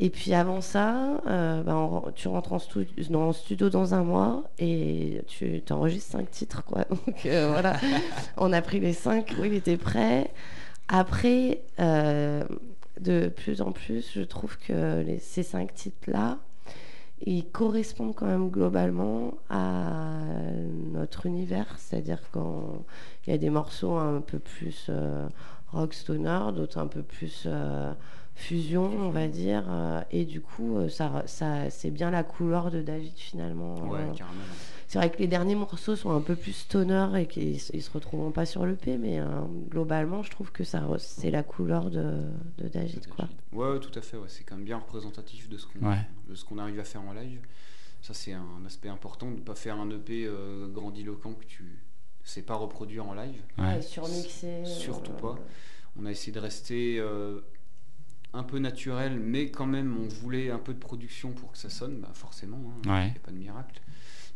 [0.00, 3.94] Et puis avant ça, euh, bah, on- tu rentres en, stu- dans- en studio dans
[3.94, 6.84] un mois et tu t'enregistres cinq titres, quoi.
[6.90, 7.76] Donc euh, voilà,
[8.36, 10.30] on a pris les cinq, oui, il était prêt.
[10.88, 12.42] Après, euh,
[13.00, 16.38] de plus en plus, je trouve que les- ces cinq titres-là,
[17.26, 20.18] ils correspondent quand même globalement à
[20.92, 21.72] notre univers.
[21.78, 22.84] C'est-à-dire quand
[23.26, 25.26] il y a des morceaux un peu plus euh,
[25.72, 27.44] rock stoner, d'autres un peu plus
[28.34, 29.64] fusion, on va dire.
[29.68, 33.74] euh, et du coup, euh, ça, ça, c'est bien la couleur de David finalement.
[33.88, 34.40] Ouais, Euh, carrément.
[34.88, 37.90] c'est vrai que les derniers morceaux sont un peu plus stoner et qu'ils ils se
[37.92, 39.26] retrouveront pas sur le P, mais euh,
[39.70, 42.22] globalement, je trouve que ça, c'est la couleur de,
[42.58, 43.28] de David, quoi.
[43.52, 44.16] Ouais, tout à fait.
[44.16, 44.28] Ouais.
[44.28, 45.98] C'est quand même bien représentatif de ce qu'on Ouais.
[46.28, 47.40] de ce qu'on arrive à faire en live.
[48.02, 51.64] Ça, c'est un aspect important de ne pas faire un EP euh, grandiloquent que tu
[52.22, 53.40] sais pas reproduire en live.
[53.58, 53.80] Ouais.
[53.80, 54.62] surmixé.
[54.64, 55.38] Surtout euh, pas.
[55.98, 57.40] On a essayé de rester euh,
[58.34, 61.70] un peu naturel, mais quand même, on voulait un peu de production pour que ça
[61.70, 62.60] sonne, bah, forcément.
[62.84, 63.04] Il Ouais.
[63.10, 63.80] n'y a pas de miracle.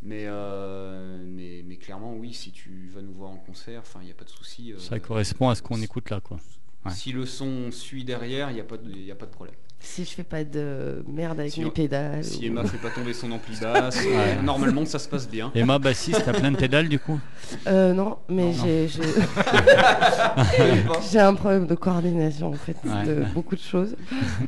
[0.02, 4.10] Mais, euh, mais, mais clairement, oui, si tu vas nous voir en concert, il n'y
[4.12, 4.72] a pas de souci.
[4.72, 6.38] euh, Ça correspond à ce qu'on écoute là quoi.
[6.84, 6.92] Ouais.
[6.92, 9.56] Si le son suit derrière, il n'y a, pas de- y a pas de problème.
[9.80, 12.24] Si je fais pas de merde avec Si mes on- pédales.
[12.24, 14.42] Si ou- Emma fait pas tomber son ampli basse, Ouais.
[14.42, 15.52] normalement ça se passe bien.
[15.54, 17.20] Emma bassiste, t'as plein de pédales du coup
[17.68, 18.88] Euh, non, mais j'ai
[21.12, 23.04] j'ai- un problème de coordination en fait, Ouais.
[23.06, 23.96] de beaucoup de choses.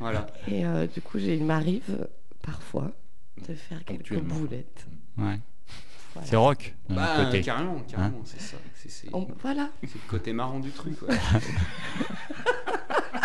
[0.00, 0.26] Voilà.
[0.48, 2.08] Et euh, du coup, j'ai- il m'arrive
[2.44, 2.90] parfois
[3.48, 4.86] de faire quelques boulettes.
[5.16, 5.38] Ouais.
[6.14, 6.28] Voilà.
[6.28, 7.40] C'est rock Bah, côté.
[7.40, 8.56] carrément, carrément, c'est ça.
[8.74, 9.68] C'est c'est- On- voilà.
[9.82, 11.00] c'est le côté marrant du truc.
[11.02, 11.16] ouais.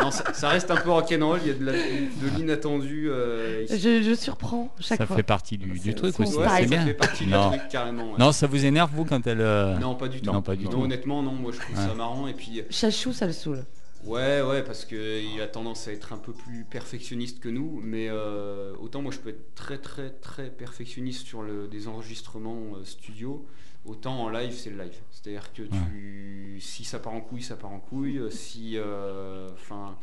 [0.06, 3.10] Non, ça, ça reste un peu rock'n'roll, il y a de l'inattendu.
[3.10, 3.66] euh.
[3.70, 5.16] Je, je surprends chaque Ça fois.
[5.18, 6.36] fait partie du, truc aussi.
[6.36, 6.46] Ouais.
[6.48, 6.86] C'est ça bien.
[6.86, 7.52] fait partie Non.
[7.52, 8.12] du truc carrément.
[8.12, 8.18] ouais.
[8.20, 9.42] Non, ça vous énerve vous quand elle.
[9.42, 10.32] euh, Non, pas du tout.
[10.32, 10.82] Non, pas du Non, tout.
[10.82, 11.86] Honnêtement, non, moi je trouve Ouais.
[11.88, 12.28] ça marrant.
[12.28, 13.66] Et puis, Chachou, ça le saoule.
[14.06, 17.82] ouais, ouais, parce qu'il a tendance à être un peu plus perfectionniste que nous.
[17.84, 22.76] Mais euh, autant moi je peux être très, très, très perfectionniste sur le, des enregistrements
[22.76, 23.46] euh, studio.
[23.86, 24.96] Autant en live, c'est le live.
[25.12, 28.20] C'est-à-dire que tu, si ça part en couille, ça part en couille.
[28.32, 29.96] Si, euh, enfin,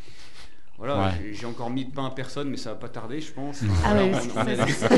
[0.79, 1.33] voilà, Ouais.
[1.33, 3.61] j'ai- encore mis de pain à personne, mais ça va pas tarder, je pense.
[3.85, 4.13] Ah ouais,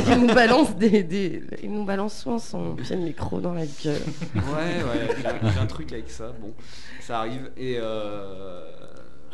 [0.09, 3.65] il nous balance des, des- il nous balance souvent son pied de micro dans la
[3.67, 4.03] gueule.
[4.35, 5.17] Ouais, ouais,
[5.53, 6.33] j'ai un truc avec ça.
[6.41, 6.53] Bon,
[7.01, 7.51] ça arrive.
[7.57, 8.71] Et euh,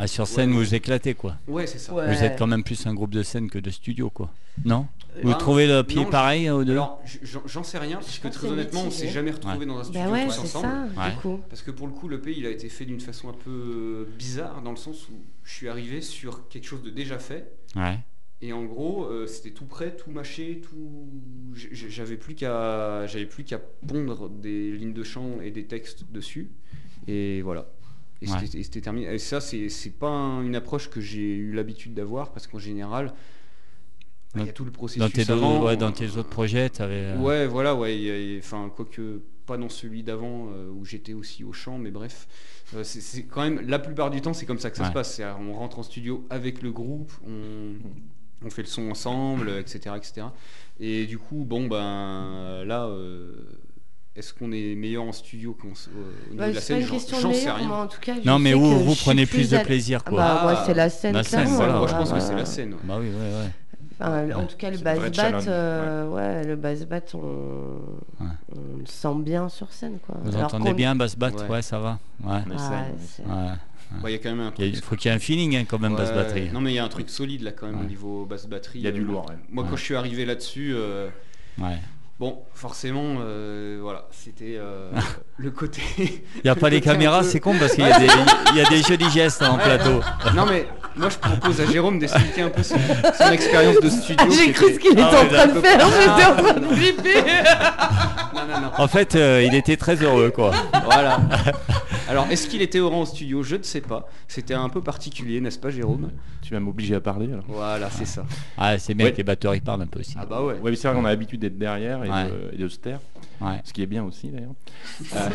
[0.03, 1.37] Ah, sur scène, ouais, vous éclatez quoi.
[1.47, 1.93] Ouais, c'est ça.
[1.93, 2.13] Ouais.
[2.15, 4.33] Vous êtes quand même plus un groupe de scène que de studio quoi.
[4.65, 4.87] Non
[5.17, 7.99] Euh, Vous ben, trouvez le pied non, pareil aux deux Alors, j- j'en sais rien,
[7.99, 9.67] très que c'est honnêtement, on s'est jamais retrouvés Ouais.
[9.67, 10.67] dans un studio Bah ouais, tous c'est ensemble.
[10.95, 11.11] ça, Ouais.
[11.11, 11.41] du coup.
[11.51, 14.09] Parce que pour le coup, le pays, il a été fait d'une façon un peu
[14.19, 15.13] bizarre, dans le sens où
[15.45, 17.53] je suis arrivé sur quelque chose de déjà fait.
[17.77, 17.99] Ouais.
[18.43, 21.09] Et en gros, euh, c'était tout prêt, tout mâché, tout.
[21.55, 26.51] J'avais plus qu'à, j'avais plus qu'à pondre des lignes de chant et des textes dessus.
[27.09, 27.67] Et voilà.
[28.23, 28.37] Et Ouais.
[28.47, 29.15] c'était- terminé.
[29.15, 33.07] Et ça, c'est pas un- une approche que j'ai eu l'habitude d'avoir, parce qu'en général,
[33.07, 33.13] bah,
[34.37, 35.65] il y a Dans- tout le processus Dans tes, deux- avant.
[35.65, 36.95] ouais, dans tes autres projets, t'avais.
[36.95, 38.37] euh, Ouais, voilà, ouais.
[38.39, 42.29] Enfin, quoique pas dans celui d'avant euh, où j'étais aussi au chant, mais bref,
[42.77, 44.89] Euh, c'est- quand même la plupart du temps, c'est comme ça que ça Ouais.
[44.91, 45.21] se passe.
[45.41, 47.73] On rentre en studio avec le groupe, on,
[48.47, 50.27] on fait le son ensemble, etc., etc.
[50.79, 53.35] Et du coup, bon, ben là, euh,
[54.17, 57.51] est-ce qu'on est meilleur en studio qu'au au niveau Bah, de la scène J'en- sais
[57.51, 57.69] rien.
[57.69, 60.11] mais en tout cas, je Non, mais où vous prenez plus de à- plaisir Ah
[60.11, 60.19] quoi.
[60.19, 61.57] bah, Ah, moi, c'est la scène, la scène, clairement.
[61.57, 61.73] voilà.
[61.79, 62.73] Moi, je Ah, pense que c'est la scène.
[62.75, 62.79] ouais.
[62.85, 63.51] Bah oui, ouais, ouais.
[64.03, 68.31] Enfin, en tout cas, le bass bat, euh, ouais, le bass bat, on, Ouais.
[68.57, 70.17] on le sent bien sur scène, quoi.
[70.25, 71.49] Vous Alors entendez bien basse batte Ouais.
[71.49, 71.63] ouais.
[71.63, 71.99] ça va.
[72.25, 72.41] Ouais.
[73.29, 73.57] Ah.
[74.03, 74.11] Ouais.
[74.11, 75.79] Il y a quand même un Il faut qu'il y ait un feeling hein, quand
[75.81, 76.51] même basse Ouais, batterie.
[76.53, 77.85] Non, mais il y a un truc solide là quand même Ouais.
[77.85, 78.79] au niveau basse batterie.
[78.79, 79.37] Il y a du Euh, lourd, ouais.
[79.51, 79.71] Moi, Ouais.
[79.71, 80.73] quand je suis arrivé là-dessus.
[80.75, 81.09] euh,
[81.59, 81.77] Ouais.
[82.21, 84.91] Bon, forcément, euh, voilà, c'était euh,
[85.39, 85.81] le côté.
[85.99, 88.07] Il n'y a pas les caméras, peu- c'est con parce qu'il y, a des-
[88.53, 90.01] il y a des jolis gestes en plateau.
[90.37, 92.77] Non mais moi je propose à Jérôme d'expliquer un peu son,
[93.19, 94.27] son expérience de studio.
[94.31, 96.61] J'ai cru ce était- qu'il était Ah en ouais, train de faire, j'étais en train
[96.61, 97.25] de flipper.
[98.49, 98.71] Non, non, non.
[98.79, 100.53] En fait, euh, il était très heureux, quoi.
[100.85, 101.21] Voilà.
[102.09, 103.43] Alors, est-ce qu'il était au rang au studio?
[103.43, 104.09] Je ne sais pas.
[104.29, 106.11] C'était un peu particulier, n'est-ce pas, Jérôme?
[106.43, 107.45] Tu vas m'obliger à parler alors.
[107.47, 108.25] Voilà, c'est ça.
[108.59, 109.13] Ah, c'est bien Ouais.
[109.13, 110.15] que les batteurs ils parlent un peu aussi.
[110.19, 110.55] Ah bah ouais.
[110.59, 112.25] Ouais, mais c'est vrai qu'on a l'habitude d'être derrière et, Ouais.
[112.25, 112.99] de, et de se taire,
[113.41, 113.61] Ouais.
[113.65, 114.51] ce qui est bien aussi d'ailleurs.
[115.15, 115.29] Euh,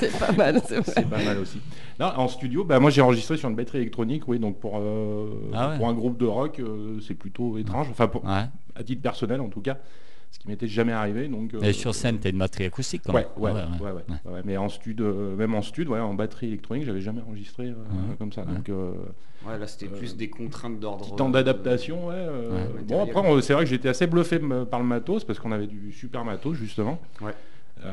[0.00, 0.92] C'est pas mal, c'est vrai.
[0.94, 1.58] c'est pas mal aussi.
[1.98, 5.26] Non, en studio, bah, moi j'ai enregistré sur une batterie électronique, oui, donc pour, euh,
[5.54, 5.76] Ah ouais.
[5.78, 7.86] pour un groupe de rock, euh, c'est plutôt étrange.
[7.90, 8.44] Enfin, pour, Ouais.
[8.76, 9.78] à titre personnel en tout cas,
[10.32, 11.28] ce qui m'était jamais arrivé.
[11.28, 13.44] Donc, Et euh, sur scène, t'as une batterie acoustique quand Ouais, même.
[13.44, 14.40] ouais, ouais, ouais, ouais, ouais.
[14.44, 17.74] Mais en stud, euh, même en stud, ouais, en batterie électronique, j'avais jamais enregistré euh,
[17.74, 18.16] Ouais.
[18.18, 18.42] comme ça.
[18.42, 18.54] Ouais.
[18.54, 18.92] Donc, euh,
[19.46, 21.16] Ouais, là c'était Euh, plus des contraintes d'ordre.
[21.16, 22.14] temps d'adaptation, ouais.
[22.16, 22.82] euh, Ouais.
[22.86, 24.38] bon, après, c'est vrai que j'étais assez bluffé
[24.70, 27.00] par le matos parce qu'on avait du super matos justement.
[27.20, 27.32] Ouais.
[27.84, 27.90] Euh,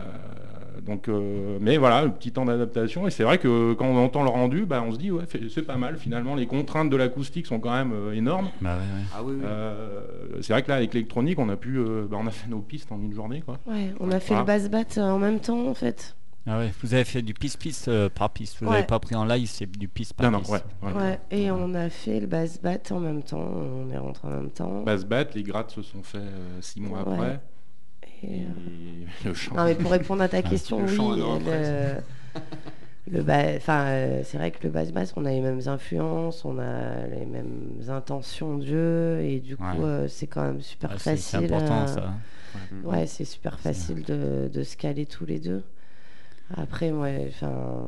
[0.86, 3.06] donc, euh, mais voilà, un petit temps d'adaptation.
[3.08, 5.62] Et c'est vrai que quand on entend le rendu, bah, on se dit, ouais, c'est
[5.66, 5.98] pas mal.
[5.98, 8.50] Finalement, les contraintes de l'acoustique sont quand même euh, énormes.
[8.62, 9.06] Bah ouais, ouais.
[9.16, 9.42] Ah oui, oui.
[9.46, 10.02] Euh,
[10.42, 12.60] c'est vrai que là, avec l'électronique, on a pu, euh, bah, on a fait nos
[12.60, 13.60] pistes en une journée, quoi.
[13.68, 14.42] Ouais, on a fait Voilà.
[14.42, 16.16] le bass-bat euh, en même temps en fait.
[16.48, 18.58] Ah ouais, Vous avez fait du piste-piste euh, par piste.
[18.60, 18.86] Vous n'avez Ouais.
[18.86, 20.66] pas pris en live, c'est du piste par Non, non, piste.
[20.82, 20.92] ouais.
[20.94, 20.94] ouais.
[20.98, 24.50] Ouais, et on a fait le bass-bat en même temps, on est rentré en même
[24.50, 24.82] temps.
[24.84, 27.14] Basse batte, les grattes se sont faits euh, six mois Ouais.
[27.16, 27.40] après.
[28.24, 28.46] Et, Et euh,
[29.26, 29.56] le chant.
[29.56, 31.40] Non mais pour répondre à ta question, Le oui, un an
[33.12, 33.22] le,
[33.58, 37.08] enfin, euh, c'est vrai que le bass bass, on a les mêmes influences, on a
[37.08, 39.84] les mêmes intentions de jeu, et du coup, Ouais.
[39.84, 41.46] euh, c'est quand même super Ah, c'est facile.
[41.46, 42.14] important euh, ça.
[42.84, 45.64] Ouais, c'est super facile de, de se caler tous les deux.
[46.56, 47.88] Après, moi, enfin,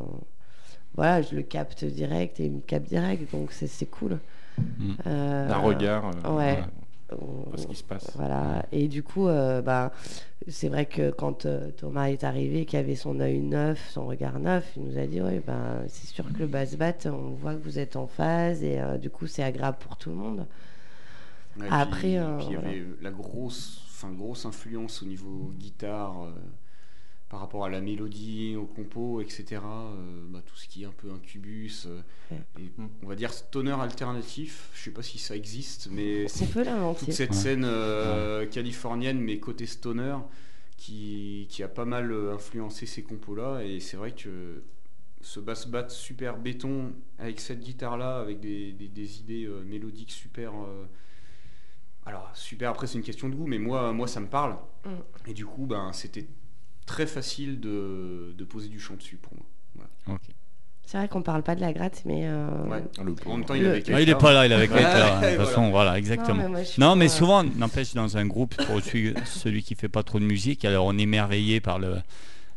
[0.96, 4.18] voilà, je le capte direct et il me capte direct, donc c'est c'est cool.
[4.58, 4.92] Mm.
[5.08, 6.12] Euh, D'un regard.
[6.26, 6.64] euh, ouais.
[7.20, 8.12] On- ce qui se passe.
[8.16, 8.66] Voilà.
[8.72, 9.92] Et du coup, euh, bah,
[10.48, 14.40] c'est vrai que quand euh, Thomas est arrivé, qu'il avait son œil neuf, son regard
[14.40, 17.54] neuf, il nous a dit ouais, bah, c'est sûr que le bass bat, on voit
[17.56, 20.46] que vous êtes en phase et euh, du coup, c'est agréable pour tout le monde.
[21.60, 22.70] Ouais, Après, puis, puis il y voilà.
[22.70, 23.82] avait la grosse,
[24.18, 26.28] grosse influence au niveau guitare
[27.32, 29.62] par rapport à la mélodie, au compo, etc.
[29.64, 32.42] euh, bah, tout ce qui est un peu incubus, euh, Ouais.
[32.60, 32.70] et
[33.04, 34.70] on va dire stoner alternatif.
[34.76, 36.66] Je sais pas si ça existe, mais On c'est peut
[37.00, 37.36] toute cette Ouais.
[37.36, 40.18] scène euh, californienne, mais côté stoner,
[40.76, 43.62] qui, qui a pas mal influencé ces compos-là.
[43.64, 44.62] Et c'est vrai que
[45.22, 50.12] ce bass bat super béton avec cette guitare-là, avec des, des- des idées euh, mélodiques
[50.12, 50.52] super.
[50.54, 50.86] euh,
[52.06, 54.58] alors, super, après, c'est une question de goût, mais moi, moi ça me parle.
[54.86, 55.30] Mm.
[55.30, 56.26] Et du coup, ben, c'était
[56.86, 60.18] très facile de, de poser du chant dessus pour moi.
[60.86, 62.24] C'est vrai qu'on parle pas de la gratte, mais.
[62.26, 62.84] euh, Ouais.
[63.02, 64.72] Le En même temps, il Le- avait Ah, il est pas là, il est avec
[64.72, 66.36] Gaëtan, de toute façon, voilà, exactement.
[66.44, 70.04] mais moi, Non, mais pas- souvent, n'empêche, dans un groupe, pour celui, qui fait pas
[70.04, 71.96] trop de musique, alors on est émerveillé par le,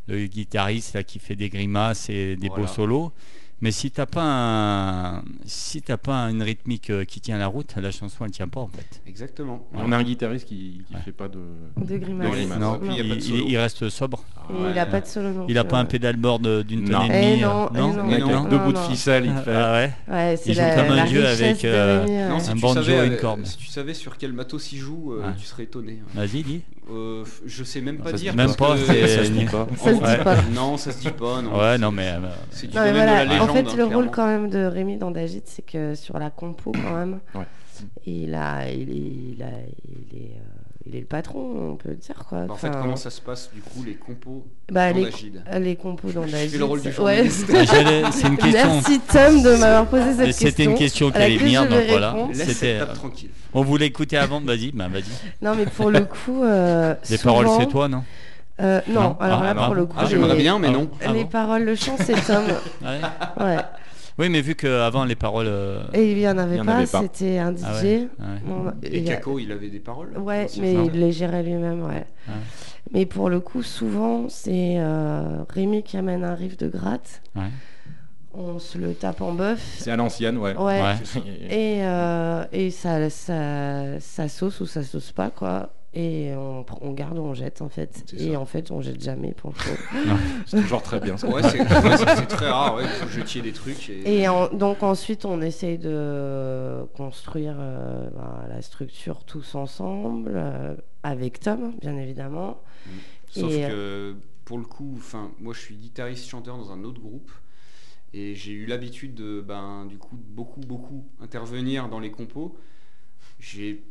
[0.07, 3.13] le guitariste là, qui fait des grimaces et des beaux solos.
[3.61, 7.73] Mais si t'as pas un, si t'as pas une rythmique euh, qui tient la route,
[7.81, 9.01] la chanson elle tient pas en fait.
[9.07, 9.65] Exactement.
[9.73, 11.01] On a un guitariste qui ne Ouais.
[11.03, 11.39] fait pas de.
[11.77, 12.27] De grimace.
[12.27, 12.59] De grimace.
[12.59, 13.45] Non, il y a il, pas de il- solo.
[13.47, 14.23] il reste sobre.
[14.49, 16.99] Et il a pas de solo non Il a pas un pédalboard d'une Non.
[17.01, 17.41] tonne et Eh demie.
[17.43, 18.89] non, euh, eh non, non, Avec non, les non, deux bouts de non.
[18.89, 19.55] ficelle, il fait.
[19.55, 19.93] Ah ouais?
[20.09, 22.29] Ouais, c'est Il joue comme un dieu avec, euh, Rémi.
[22.29, 23.45] Non, si Un banjo savais, et une corde.
[23.45, 25.33] si tu savais sur quel matos il joue, euh, Ouais.
[25.39, 26.01] tu serais étonné.
[26.13, 26.61] Vas-y, dis.
[26.91, 28.35] Euh, je sais même Non, pas ça dire.
[28.35, 29.67] Même pas, que- Ça se dit pas.
[29.77, 30.23] Ça se dit Ouais.
[30.23, 30.35] pas.
[30.53, 31.41] Non, ça se dit pas.
[31.41, 31.57] Non.
[31.59, 32.09] Ouais, non, mais.
[32.09, 32.19] euh,
[32.51, 33.44] C'est du domaine voilà, de la légende.
[33.49, 36.29] En fait, hein, le rôle quand même de Rémi dans Dagit, c'est que sur la
[36.29, 37.45] compo, quand même, Ouais.
[38.05, 38.93] il, a, il, est,
[39.35, 39.47] il, a,
[39.87, 42.23] il, est, euh, il est le patron, on peut le dire.
[42.29, 42.43] Quoi.
[42.45, 45.59] Bah, en fait, Enfin, comment ça se passe du coup les compos bah, dans les,
[45.59, 46.93] les compos fais le rôle du ouais.
[46.93, 47.45] journaliste.
[47.55, 48.67] Ah, j'allais- C'est une question.
[48.73, 50.47] Merci Tom de m'avoir posé cette question.
[50.49, 52.15] C'était une question qui allait venir, donc voilà.
[52.33, 53.29] C'était, euh, tranquille.
[53.53, 55.03] On voulait écouter avant, vas-y, bah vas-y.
[55.41, 56.43] Non, mais pour le coup.
[56.43, 58.03] euh, Les souvent- paroles, c'est toi, non?
[58.61, 59.65] Euh, non, Non alors Ah, là, non.
[59.65, 59.95] pour le coup.
[59.99, 60.89] Ah, j'aimerais les- bien, mais Ah, non.
[61.05, 62.43] ah les bon paroles, le chant, c'est Tom.
[62.81, 63.01] Ouais.
[63.43, 63.57] Ouais.
[64.17, 65.47] Oui, mais vu qu'avant les paroles.
[65.49, 67.01] euh, Et il n'y en avait Il y en pas, avait pas.
[67.01, 67.63] c'était un DJ.
[67.65, 68.07] ah ouais, ouais.
[68.45, 71.83] Bon, Et il a- Kako, il avait des paroles Ouais, mais il les gérait lui-même,
[71.83, 72.05] ouais.
[72.29, 72.33] Ouais.
[72.93, 77.21] Mais pour le coup, souvent, c'est euh, Rémi qui amène un riff de gratte.
[77.35, 77.41] Ouais.
[78.33, 79.59] On se le tape en bœuf.
[79.79, 80.55] C'est à l'ancienne, ouais.
[80.55, 80.81] Ouais.
[80.81, 80.95] Ouais.
[81.49, 85.71] Et, euh, et ça, ça, ça sauce ou ça sauce pas, quoi.
[85.97, 88.03] Et on, on garde ou on jette, en fait.
[88.17, 88.39] Et ça.
[88.39, 90.19] en fait, on jette jamais pour le coup.
[90.45, 91.13] C'est toujours très bien.
[91.15, 93.89] Ouais, c'est ouais, très rare, ouais, il faut jeter des trucs.
[93.89, 94.19] Et...
[94.21, 100.75] Et en- donc ensuite, on essaye de construire euh, ben, la structure tous ensemble, euh,
[101.03, 102.61] avec Tom, bien évidemment.
[103.29, 106.99] Sauf Et, que pour le coup, enfin, moi je suis guitariste chanteur dans un autre
[107.01, 107.31] groupe
[108.13, 112.55] et j'ai eu l'habitude de, ben, du coup, de beaucoup beaucoup intervenir dans les compos.
[113.39, 113.83] J'ai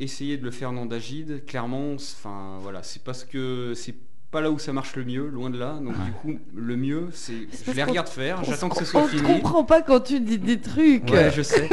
[0.00, 3.94] essayer de le faire dans Dagid, clairement, c'est- enfin voilà, c'est parce que c'est
[4.30, 5.78] pas là où ça marche le mieux, loin de là.
[5.82, 9.02] Donc du coup, le mieux, c'est je les regarde faire, On j'attends que ce soit
[9.02, 9.22] on fini.
[9.22, 11.08] comprend pas quand tu dis des trucs.
[11.10, 11.68] Ouais, je sais.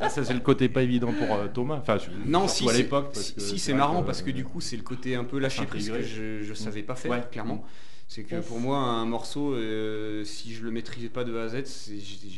[0.00, 1.76] Ah, ça c'est le côté pas évident pour euh, Thomas.
[1.80, 3.10] Enfin, je- Non, si, à c'est- l'époque.
[3.14, 5.66] si, c'est marrant que, parce que euh, du coup, c'est le côté un peu lâcher
[5.66, 7.22] prise que je, je savais pas faire, Ouais.
[7.30, 7.64] clairement.
[8.06, 11.48] C'est que pour moi, un morceau, euh, si je le maîtrisais pas de A à
[11.48, 11.64] Z,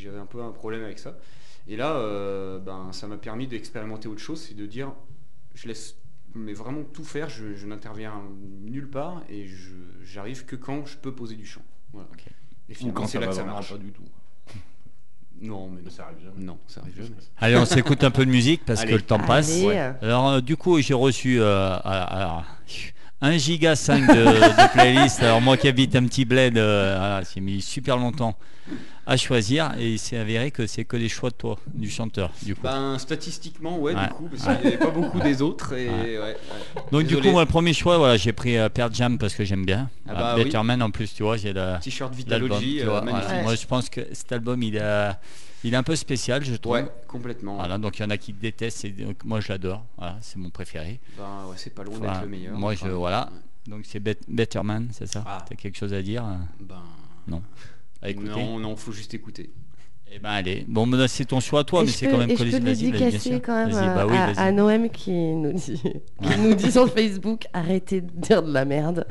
[0.03, 1.17] j'avais un peu un problème avec ça.
[1.69, 4.93] Et là, euh, ben, ça m'a permis d'expérimenter autre chose, c'est de dire,
[5.55, 5.97] je laisse
[6.35, 8.15] mais vraiment tout faire, je, je n'interviens
[8.63, 11.63] nulle part et je- j'arrive que quand je peux poser du chant.
[11.93, 12.09] Voilà.
[12.69, 13.73] Et finalement, quand c'est ça là va que ça marche.
[13.73, 14.05] pas du tout.
[15.43, 16.45] Non, mais Mais ça arrive jamais.
[16.45, 17.17] non, ça arrive jamais.
[17.39, 18.91] Allez, on s'écoute un peu de musique parce Allez.
[18.91, 19.63] que le temps passe.
[19.63, 19.79] Ouais.
[20.03, 22.45] Alors, euh, du coup, j'ai reçu euh, alors,
[23.23, 25.23] 1 giga 5 de, de playlist.
[25.23, 28.37] Alors, moi qui habite un petit bled, euh, voilà, j'ai mis super longtemps
[29.07, 32.31] à choisir et il s'est avéré que c'est que des choix de toi, du chanteur,
[32.43, 32.63] du coup.
[32.63, 34.07] Ben, statistiquement, ouais, Ouais.
[34.07, 35.75] du coup, parce qu'il n'y avait pas beaucoup des autres.
[35.75, 35.91] Et.
[36.93, 39.45] Donc, du coup, moi, le premier choix, voilà, j'ai pris euh, Pearl Jam parce que
[39.45, 39.91] j'aime bien.
[40.09, 40.45] Ah Voilà, bah oui.
[40.45, 42.15] Better Man, en plus, tu vois, j'ai le- T-shirt.
[42.15, 43.43] Vitalogy, euh, voilà.
[43.43, 45.19] Moi, je pense que cet album, il, a,
[45.65, 46.73] il est un peu spécial, je trouve.
[46.75, 47.57] Ouais, complètement.
[47.57, 50.37] Voilà, donc il y en a qui détestent, et donc moi je l'adore, voilà, c'est
[50.39, 51.01] mon préféré.
[51.17, 52.59] Ben, ouais, c'est pas loin Enfin, d'être le meilleur.
[52.59, 53.31] moi, je- voilà.
[53.33, 53.39] ouais.
[53.67, 55.23] Donc c'est Bet- Better Man, c'est ça?
[55.27, 55.45] Ah.
[55.49, 56.25] T'as quelque chose à dire?
[56.61, 56.83] Ben,
[58.03, 58.31] à écouter?
[58.31, 59.51] non, non, faut juste écouter.
[60.13, 62.33] Eh ben allez, bon c'est ton choix à toi, Et mais c'est quand même et
[62.35, 65.81] je collé- peux dédicacer quand même Vas-y, à, bah oui, à- Noël qui nous dit,
[66.21, 69.07] qui nous dit sur Facebook arrêtez de dire de la merde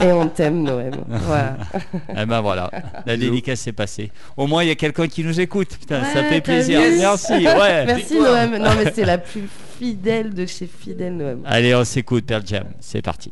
[0.00, 0.94] et on t'aime Noël.
[1.08, 1.56] Voilà.
[2.18, 2.70] Eh ben voilà,
[3.06, 4.10] la dédicace est passée.
[4.36, 6.80] Au moins il y a quelqu'un qui nous écoute, putain, ça fait plaisir.
[6.98, 7.86] Merci, ouais.
[7.86, 8.50] Merci Noël.
[8.60, 9.44] Non mais c'est la plus
[9.78, 11.38] fidèle de chez fidèle Noël.
[11.44, 13.30] Allez, on s'écoute Pearl Jam, c'est parti.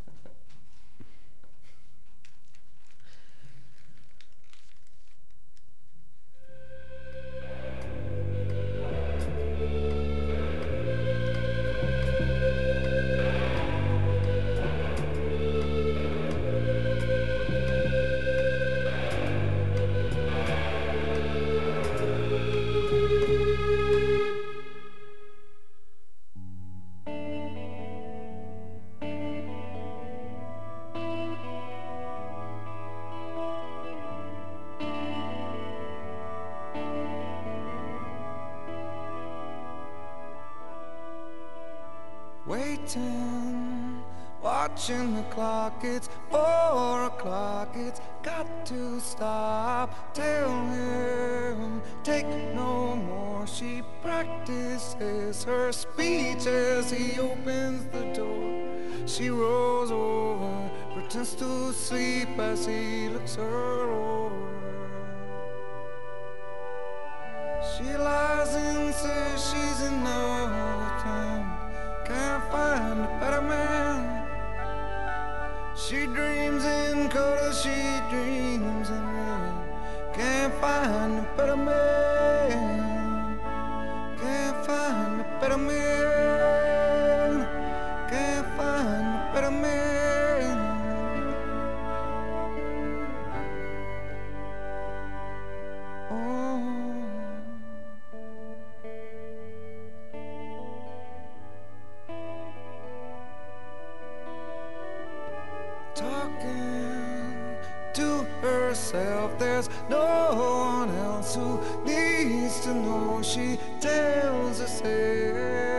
[109.38, 113.22] There's no one else who needs to know.
[113.22, 115.73] She tells herself.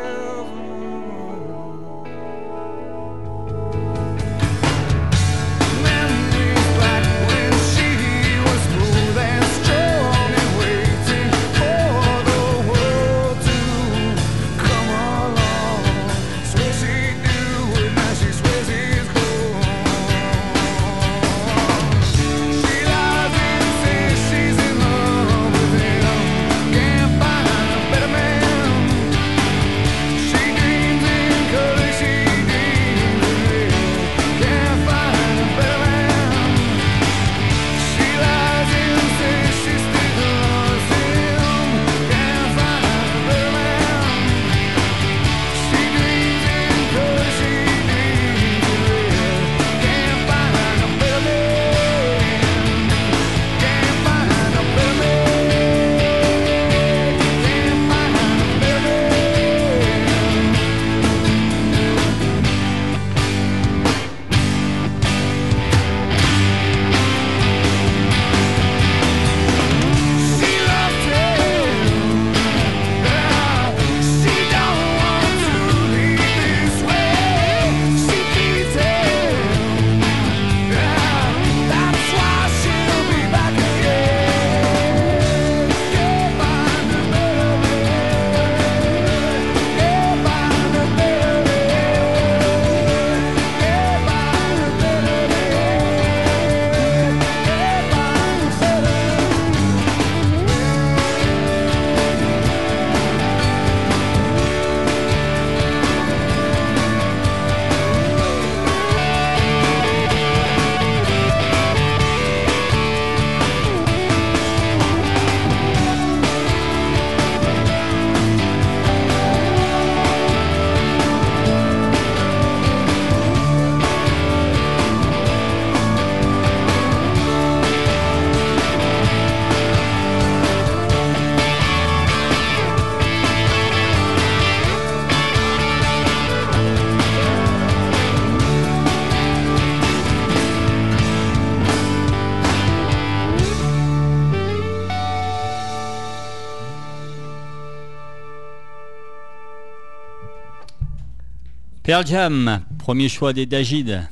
[151.85, 154.07] Pearl Jam, premier choix des Dagid.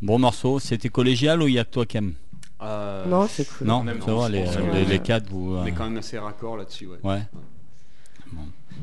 [0.00, 2.14] Bon morceau, c'était collégial ou il y a que toi qui aimes
[2.62, 3.66] Euh, Non, c'est cool.
[3.66, 4.32] Non, ça va, se
[4.72, 5.56] les, les- quatre, vous...
[5.56, 6.86] On euh, est quand même assez raccord là-dessus.
[6.86, 6.98] Ouais.
[7.02, 7.22] Ouais.
[8.32, 8.42] Bon.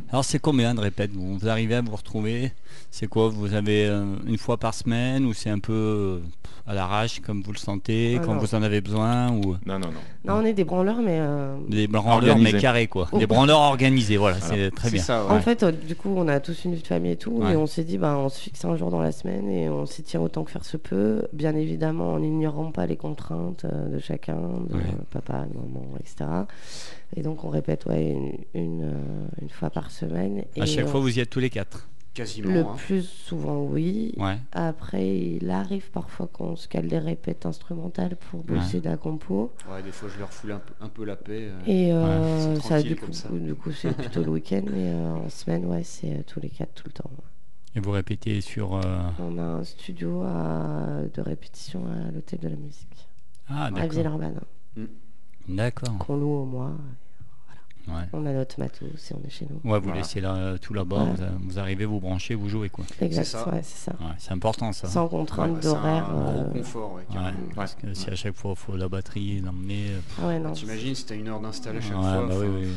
[0.10, 2.54] Alors c'est combien de répètes vous, vous arrivez à vous retrouver
[2.92, 6.20] C'est quoi Vous avez euh, une fois par semaine ou c'est un peu euh,
[6.66, 8.40] à l'arrache comme vous le sentez, Ah quand non.
[8.40, 10.00] vous en avez besoin ou Non, non, non.
[10.26, 12.54] Non, on est des branleurs, mais euh, des branleurs Organisés.
[12.54, 13.10] mais carrés quoi.
[13.12, 13.18] Oh.
[13.20, 14.56] Des branleurs organisés, voilà, Voilà.
[14.56, 15.02] c'est très bien.
[15.02, 15.32] ça, ouais.
[15.32, 17.54] en fait, euh, du coup, on a tous une vie de famille et tout, Ouais.
[17.54, 19.86] et on s'est dit, bah, on se fixe un jour dans la semaine et on
[19.86, 24.00] s'y tient autant que faire se peut, bien évidemment en n'ignorant pas les contraintes de
[24.00, 24.38] chacun,
[24.70, 24.84] de Ouais.
[25.12, 26.26] papa, de maman, etc.
[27.16, 30.44] Et donc, on répète ouais, une, une, euh, une fois par semaine.
[30.60, 31.88] À et chaque on- fois vous y êtes tous les quatre.
[32.14, 32.52] Quasiment.
[32.52, 32.76] Le hein.
[32.78, 34.14] plus souvent, oui.
[34.18, 34.38] Ouais.
[34.52, 39.54] Après, il arrive parfois qu'on se cale des répètes instrumentales pour bosser de la compo.
[39.72, 41.50] Ouais, des fois, je leur foule un peu, un peu la paix.
[41.52, 41.60] euh.
[41.68, 43.30] Et euh, ça, du coup, ça.
[43.32, 46.50] du coup, c'est plutôt le week-end, mais euh, en semaine, ouais, c'est euh, tous les
[46.50, 47.12] quatre, tout le temps.
[47.76, 48.74] Et vous répétez sur...
[48.76, 48.82] euh,
[49.20, 53.08] On a un studio à- de répétition à l'hôtel de la musique,
[53.48, 53.88] Ah à.
[53.88, 54.40] Villeurbanne,
[55.48, 55.98] D'accord.
[56.00, 56.72] qu'on loue au mois.
[57.88, 57.94] Ouais.
[58.12, 59.62] On a notre matos et on est chez nous.
[59.72, 60.02] Ouais, vous Voilà.
[60.02, 61.14] laissez là, tout là-bas, Ouais.
[61.40, 62.84] vous, arrivez, vous branchez, vous jouez quoi.
[63.00, 63.48] Exact, ça.
[63.50, 63.94] ouais, c'est ça.
[64.02, 64.90] Ouais, c'est important ça.
[64.90, 66.10] Sans contrainte d'horaire.
[66.14, 66.96] euh, confort.
[66.96, 67.38] Ouais, Ouais, carrément.
[67.56, 69.86] parce que si à chaque fois il faut la batterie, l'emmener.
[69.92, 70.52] euh, Ah ouais, non.
[70.52, 72.26] T'imagines si t'as une heure d'install à chaque ouais, fois.
[72.28, 72.68] bah oui, oui.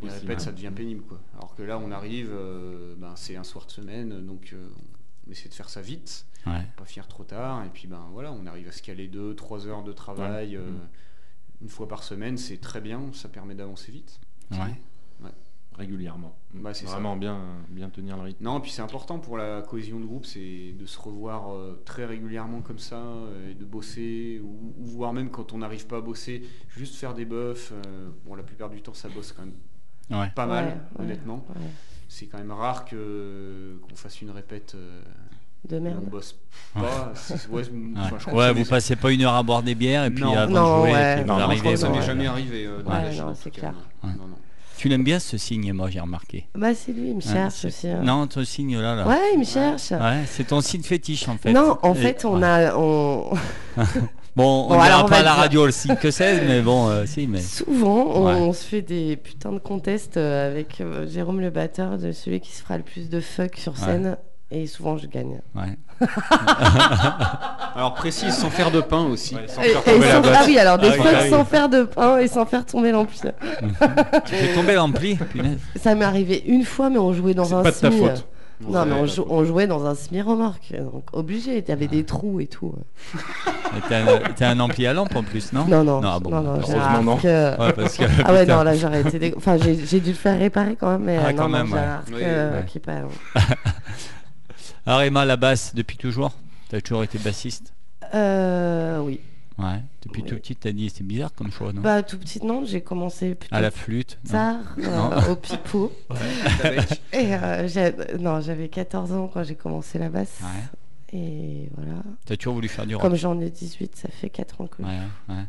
[0.00, 0.10] Possible.
[0.10, 1.18] répètes, ça devient pénible quoi.
[1.38, 4.68] Alors que là, on arrive, euh, ben, c'est un soir de semaine, donc euh,
[5.26, 6.66] on essaie de faire ça vite, Ouais.
[6.76, 9.66] pas finir trop tard, et puis ben voilà, on arrive à se caler deux, trois
[9.66, 10.68] heures de travail euh,
[11.62, 14.20] une fois par semaine, c'est très bien, ça permet d'avancer vite.
[14.52, 14.58] Ouais.
[15.76, 16.36] Régulièrement.
[16.52, 17.40] Bah, c'est Vraiment bien,
[17.70, 18.44] bien tenir le rythme.
[18.44, 22.04] Non, puis c'est important pour la cohésion de groupe, c'est de se revoir euh, très
[22.04, 25.98] régulièrement comme ça, euh, et de bosser, ou, ou voire même quand on n'arrive pas
[25.98, 27.72] à bosser, juste faire des buffs.
[27.72, 29.54] euh, bon, la plupart du temps, ça bosse quand même
[30.20, 30.28] Ouais.
[30.34, 31.46] pas mal, Ouais, honnêtement.
[31.50, 31.62] ouais.
[32.08, 34.76] C'est quand même rare que qu'on fasse une répète.
[35.68, 36.04] De où on merde.
[36.10, 36.34] bosse
[36.74, 36.80] pas.
[36.80, 36.86] Ouais,
[37.96, 40.32] enfin, je Ouais, vous passez pas une heure à boire des bières et puis Non.
[40.36, 41.12] avant Non, de jouer, ouais.
[41.12, 41.60] et puis Non, vous non, je arrivez.
[41.60, 42.64] crois que ça m'est jamais arrivé.
[42.66, 43.74] euh, dans Ouais, non, c'est clair.
[44.76, 46.46] Tu l'aimes bien ce signe, moi j'ai remarqué.
[46.54, 47.86] Bah, c'est lui, il me cherche aussi.
[47.86, 48.00] hein.
[48.02, 49.06] Non, ton signe là, là.
[49.06, 49.90] Ouais, il me cherche.
[49.90, 51.52] Ouais, c'est ton signe fétiche en fait.
[51.52, 52.46] Non, en Et- fait, on ouais.
[52.46, 52.78] a.
[52.78, 53.30] On...
[54.36, 56.88] Bon, on Bon, ne dira pas à la radio le signe que c'est, mais bon,
[56.88, 57.40] euh, si, mais.
[57.40, 58.34] Souvent, on, Ouais.
[58.34, 62.40] on se fait des putains de contests euh, avec euh, Jérôme le batteur de celui
[62.40, 63.78] qui se fera le plus de fuck sur Ouais.
[64.52, 65.40] Et souvent, je gagne.
[65.54, 65.78] Ouais.
[67.76, 69.36] Alors précise, sans faire de pain aussi.
[69.36, 70.32] Ouais, sans Et- faire et tomber la sans- botte.
[70.34, 71.30] ah oui, alors des Ah fois, ah oui.
[71.30, 73.20] sans faire de pain et sans faire tomber l'ampli.
[74.26, 75.18] Tu fais tomber l'ampli.
[75.76, 78.26] Ça m'est arrivé une fois, mais on jouait dans C'est un pas de ta faute.
[78.68, 79.08] Non, mais on, Ouais.
[79.08, 80.74] jou- on jouait dans un semi-remorque.
[80.78, 82.74] Donc, obligé, il y avait des trous et tout.
[83.14, 83.80] Et
[84.36, 86.50] T'as un, ampli à lampe en plus, non Non, non, Non, ah bon, non, non,
[86.56, 87.12] Heureusement, un non.
[87.12, 88.04] arc, euh, Ouais, parce que.
[88.24, 88.56] Ah ouais, putain.
[88.58, 89.18] non, là j'aurais été.
[89.18, 91.68] dé- Enfin, j'ai dû le faire réparer quand même, mais Ah, euh, quand non, même,
[91.68, 91.80] non, j'ai ouais.
[91.86, 92.64] un arc Oui, euh, ouais.
[92.66, 92.92] qui est pas.
[94.90, 96.32] Alors Emma, la basse, depuis toujours
[96.68, 97.72] T'as toujours été bassiste
[98.12, 99.20] Euh, oui.
[99.56, 99.80] Ouais.
[100.02, 100.28] Depuis Oui.
[100.28, 101.80] tout petit, t'as dit c'est bizarre comme choix, non?
[101.80, 105.12] Bah, tout petit, non, j'ai commencé plutôt À la flûte tard, Non.
[105.12, 105.92] euh, au pipeau.
[106.64, 110.40] Avec- Et euh, j'ai- non, j'avais 14 ans quand j'ai commencé la basse.
[110.42, 111.16] Ouais.
[111.20, 112.02] Et voilà.
[112.26, 113.02] T'as toujours voulu faire du rock?
[113.02, 114.82] Comme j'en ai 18, ça fait 4 ans que.
[114.82, 114.88] Ouais,
[115.28, 115.44] ouais.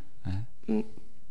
[0.68, 0.86] ouais.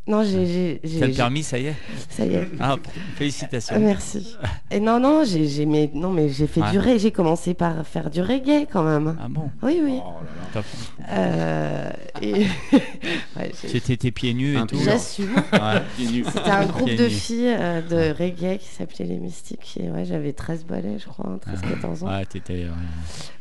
[0.06, 0.46] Non, j'ai.
[0.46, 1.74] j'ai- j'ai- T'as le permis, ça y est
[2.08, 2.48] Ça y est.
[2.58, 2.76] Ah,
[3.16, 3.74] félicitations.
[3.76, 4.36] Ah, merci.
[4.70, 6.70] Et non, non, j'ai j'ai- mais, non, mais j'ai fait Ouais.
[6.72, 6.98] du reggae.
[6.98, 9.16] J'ai commencé par faire du reggae quand même.
[9.22, 9.98] Ah bon Oui, oui.
[10.02, 10.48] Oh là là.
[10.54, 10.64] Top.
[11.10, 11.90] Euh,
[12.22, 12.32] et...
[13.36, 14.78] ouais, j'ai- C'était tes pieds nus et tout.
[14.82, 15.34] J'assume.
[15.52, 15.82] Ouais.
[15.98, 19.78] C'était un groupe de filles euh, de reggae qui s'appelait Les Mystiques.
[19.80, 22.08] Et ouais, j'avais 13 balais, je crois, 13-14 ans.
[22.08, 22.64] Ouais, t'étais.
[22.64, 22.70] ouais.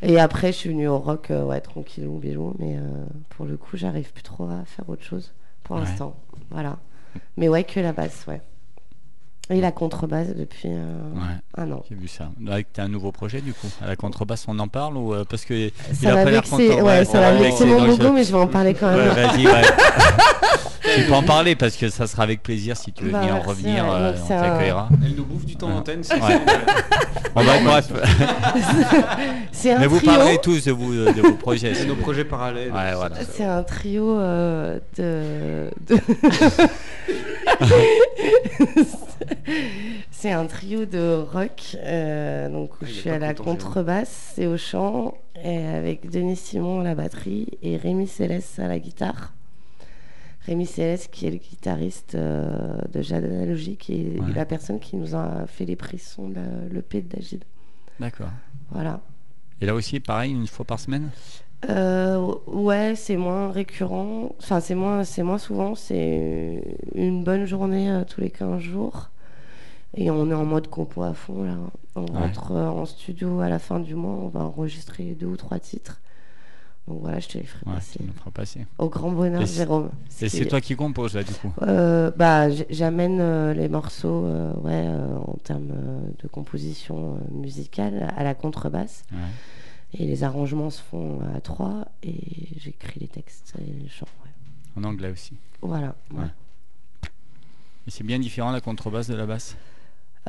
[0.10, 2.54] Et après, je suis venue au rock, euh, ouais, tranquillou, bijou.
[2.60, 2.82] Mais euh,
[3.30, 5.34] pour le coup, j'arrive plus trop à faire autre chose
[5.70, 5.84] pour Ouais.
[5.84, 6.16] l'instant.
[6.50, 6.80] Voilà.
[7.38, 8.42] Mais ouais, que la basse, ouais.
[9.52, 11.22] Et la contrebasse depuis euh, Ouais.
[11.58, 11.84] un an.
[11.90, 12.30] J'ai vu ça.
[12.44, 13.68] Là, t'as un nouveau projet du coup.
[13.84, 16.30] À la contrebasse, on en parle ou euh, parce que il Ça a va pas
[16.32, 16.86] l'air vexer, content.
[16.86, 19.16] ouais, ça va ouais, vexer mon logo, mais je vais en parler quand Ouais, même.
[19.16, 19.62] vas-y, ouais.
[20.96, 23.36] tu peux en parler parce que ça sera avec plaisir si tu veux Bah, venir
[23.38, 24.90] en revenir, ouais, euh, on t'accueillera.
[25.04, 25.74] Elle nous bouffe du temps Ouais.
[25.74, 26.40] d'antenne, c'est Ouais.
[27.36, 27.92] On va bref.
[29.52, 30.12] C'est un Mais vous trio.
[30.12, 31.74] parlerez tous de, vous, de vos projets.
[31.76, 32.72] c'est nos projets parallèles.
[32.72, 33.16] Ouais, c'est- voilà.
[33.34, 34.82] C'est un trio de.
[34.98, 35.70] de-
[40.12, 41.76] c'est un trio de rock.
[41.78, 46.36] euh, donc où Ah, je suis à la contrebasse et au chant, et avec Denis
[46.36, 49.34] Simon à la batterie et Rémi Céleste à la guitare.
[50.46, 53.26] Rémi Céleste qui est le guitariste euh, de Jade
[54.16, 54.34] est Ouais.
[54.36, 57.44] la personne qui nous a fait les prissons de l'EP de Dagid.
[58.00, 58.30] D'accord.
[58.72, 59.02] Voilà.
[59.62, 61.10] Et là aussi, pareil, une fois par semaine?
[61.68, 64.34] Euh, ouais, c'est moins récurrent.
[64.40, 65.76] Enfin, c'est moins, c'est moins souvent.
[65.76, 66.64] C'est
[66.96, 69.10] une bonne journée euh, tous les 15 jours.
[69.96, 71.56] Et on est en mode compo à fond là.
[71.96, 72.08] On Ouais.
[72.20, 75.60] rentre euh, en studio à la fin du mois, on va enregistrer deux ou trois
[75.60, 76.00] titres.
[76.88, 77.74] Donc voilà, je te les ferai Ouais,
[78.34, 78.66] passer.
[78.78, 79.90] Au grand bonheur, Et c'est- Jérôme.
[80.22, 81.52] Et c'est est- toi qui composes là du coup?
[81.60, 84.26] Bah, j'amène les morceaux
[84.64, 85.68] ouais, en termes
[86.24, 89.04] de composition musicale à la contrebasse.
[89.12, 89.18] Ouais.
[89.94, 92.16] Et les arrangements se font à trois et
[92.58, 94.06] j'écris les textes et les chants.
[94.24, 94.32] ouais.
[94.82, 95.36] En anglais aussi.
[95.62, 95.96] Voilà.
[96.12, 96.28] ouais.
[97.88, 99.58] Et c'est bien différent la contrebasse de la basse?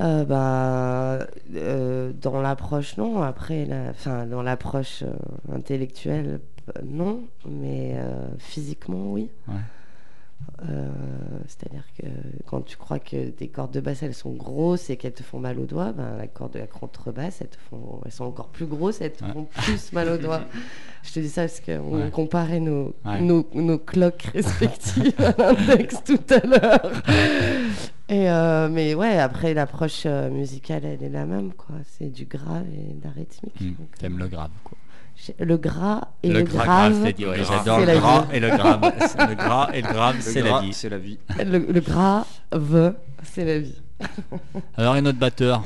[0.01, 3.21] Euh, bah, euh, dans l'approche, non.
[3.23, 5.13] Après, la, enfin, dans l'approche euh,
[5.55, 6.41] intellectuelle,
[6.85, 7.25] non.
[7.47, 7.97] Mais
[8.39, 9.29] physiquement, oui.
[9.49, 9.55] Ouais.
[10.69, 10.89] Euh,
[11.47, 12.07] C'est-à-dire que
[12.47, 15.39] quand tu crois que tes cordes de basse elles sont grosses et qu'elles te font
[15.39, 18.49] mal aux doigts, ben, la corde de la contrebasse elles, te font, elles sont encore
[18.49, 19.33] plus grosses elles te Ouais.
[19.33, 20.43] font plus mal aux doigts.
[21.03, 22.11] Je te dis ça parce qu'on Ouais.
[22.11, 23.21] comparait nos, Ouais.
[23.23, 27.03] nos, nos cloques respectives à l'index tout à l'heure.
[28.11, 31.77] Et euh, mais ouais, après l'approche euh, musicale elle est la même quoi.
[31.87, 33.55] C'est du grave et de la rythmique.
[33.63, 34.77] Euh, T'aimes le grave quoi.
[35.39, 37.01] Le gras et le, gras grave.
[37.05, 37.57] c'est dit, ouais, Le gras.
[37.59, 38.37] j'adore C'est le la gras vie.
[38.37, 38.81] et le grave.
[39.29, 40.73] le gras et le grave, Le c'est la gras, vie.
[40.73, 41.19] C'est la vie.
[41.45, 43.75] Le, le grave, c'est la vie.
[44.77, 45.63] Alors et notre batteur?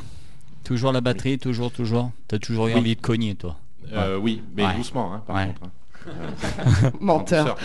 [0.64, 2.10] Toujours la batterie, toujours, toujours?
[2.26, 2.78] T'as toujours eu Oui.
[2.80, 3.56] envie de cogner toi?
[3.92, 4.74] Euh, oui, mais Ouais.
[4.76, 5.46] doucement, hein, par Ouais.
[5.48, 5.64] contre.
[5.64, 5.70] hein.
[7.00, 7.56] Menteur.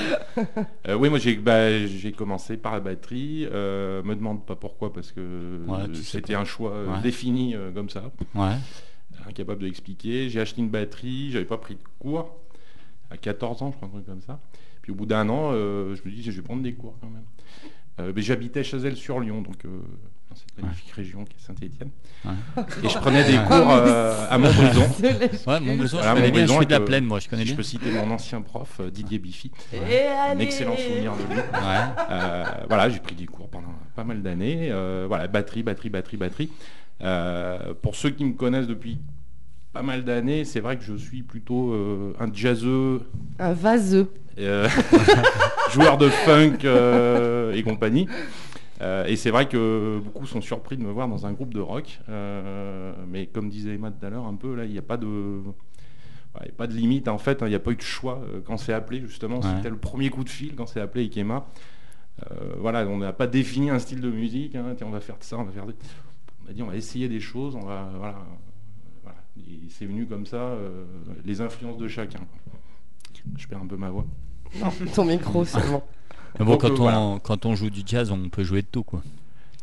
[0.87, 3.45] Euh, oui, moi j'ai bah, j'ai commencé par la batterie.
[3.51, 7.01] Euh, me demande pas pourquoi parce que Ouais, c'était un choix euh, Ouais.
[7.01, 8.03] défini euh, comme ça,
[8.35, 8.55] Ouais.
[9.27, 10.29] Incapable de l'expliquer.
[10.29, 12.35] J'ai acheté une batterie, j'avais pas pris de cours
[13.11, 14.39] à 14 ans, je crois un truc comme ça.
[14.81, 17.09] Puis au bout d'un an, euh, je me dis je vais prendre des cours quand
[17.09, 17.25] même.
[17.99, 19.69] Euh, mais j'habitais Chazelle sur Lyon, donc euh,
[20.29, 21.89] dans cette magnifique région qui est Saint-Étienne.
[22.23, 22.31] Ouais.
[22.83, 24.87] Et je prenais des cours euh, à Montbrison.
[25.47, 27.19] Ouais, mon besoin, Voilà, je connais mon bien, je besoin suis de la plaine, moi,
[27.19, 31.23] je connais Si je peux citer mon ancien prof, Didier Biffy, un excellent souvenir de
[31.33, 31.39] lui.
[31.39, 32.05] Ouais.
[32.11, 34.69] Euh, voilà, j'ai pris des cours pendant pas mal d'années.
[34.71, 36.49] Euh, voilà, batterie, batterie, batterie, batterie.
[37.01, 38.99] Euh, pour ceux qui me connaissent depuis
[39.73, 43.01] pas mal d'années, c'est vrai que je suis plutôt euh, un jazzeux,
[43.39, 44.11] Un vaseux.
[44.39, 44.67] euh,
[45.71, 48.07] joueur de funk euh, et compagnie.
[48.81, 51.59] Euh, et c'est vrai que beaucoup sont surpris de me voir dans un groupe de
[51.59, 51.99] rock.
[52.09, 54.97] Euh, mais comme disait Emma tout à l'heure, un peu là, il n'y a pas
[54.97, 55.07] de.
[56.43, 58.21] il a pas de limite en fait, hein, il n'y a pas eu de choix
[58.33, 59.47] euh, quand c'est appelé justement, Ouais.
[59.57, 61.45] c'était le premier coup de fil quand c'est appelé Ikema.
[62.31, 65.17] Euh, voilà, on n'a pas défini un style de musique, hein, tiens, on va faire
[65.17, 65.73] de ça, on va faire de...
[66.49, 68.25] On a dit on va essayer des choses, on va voilà,
[69.69, 70.83] c'est venu comme ça, euh,
[71.25, 72.21] les influences de chacun.
[73.37, 74.05] Je perds un peu ma voix.
[74.59, 75.83] Non, ton micro seulement.
[76.39, 77.19] Mais bon, Donc, quand, euh, on, voilà.
[77.21, 79.03] quand on joue du jazz, on peut jouer de tout, quoi.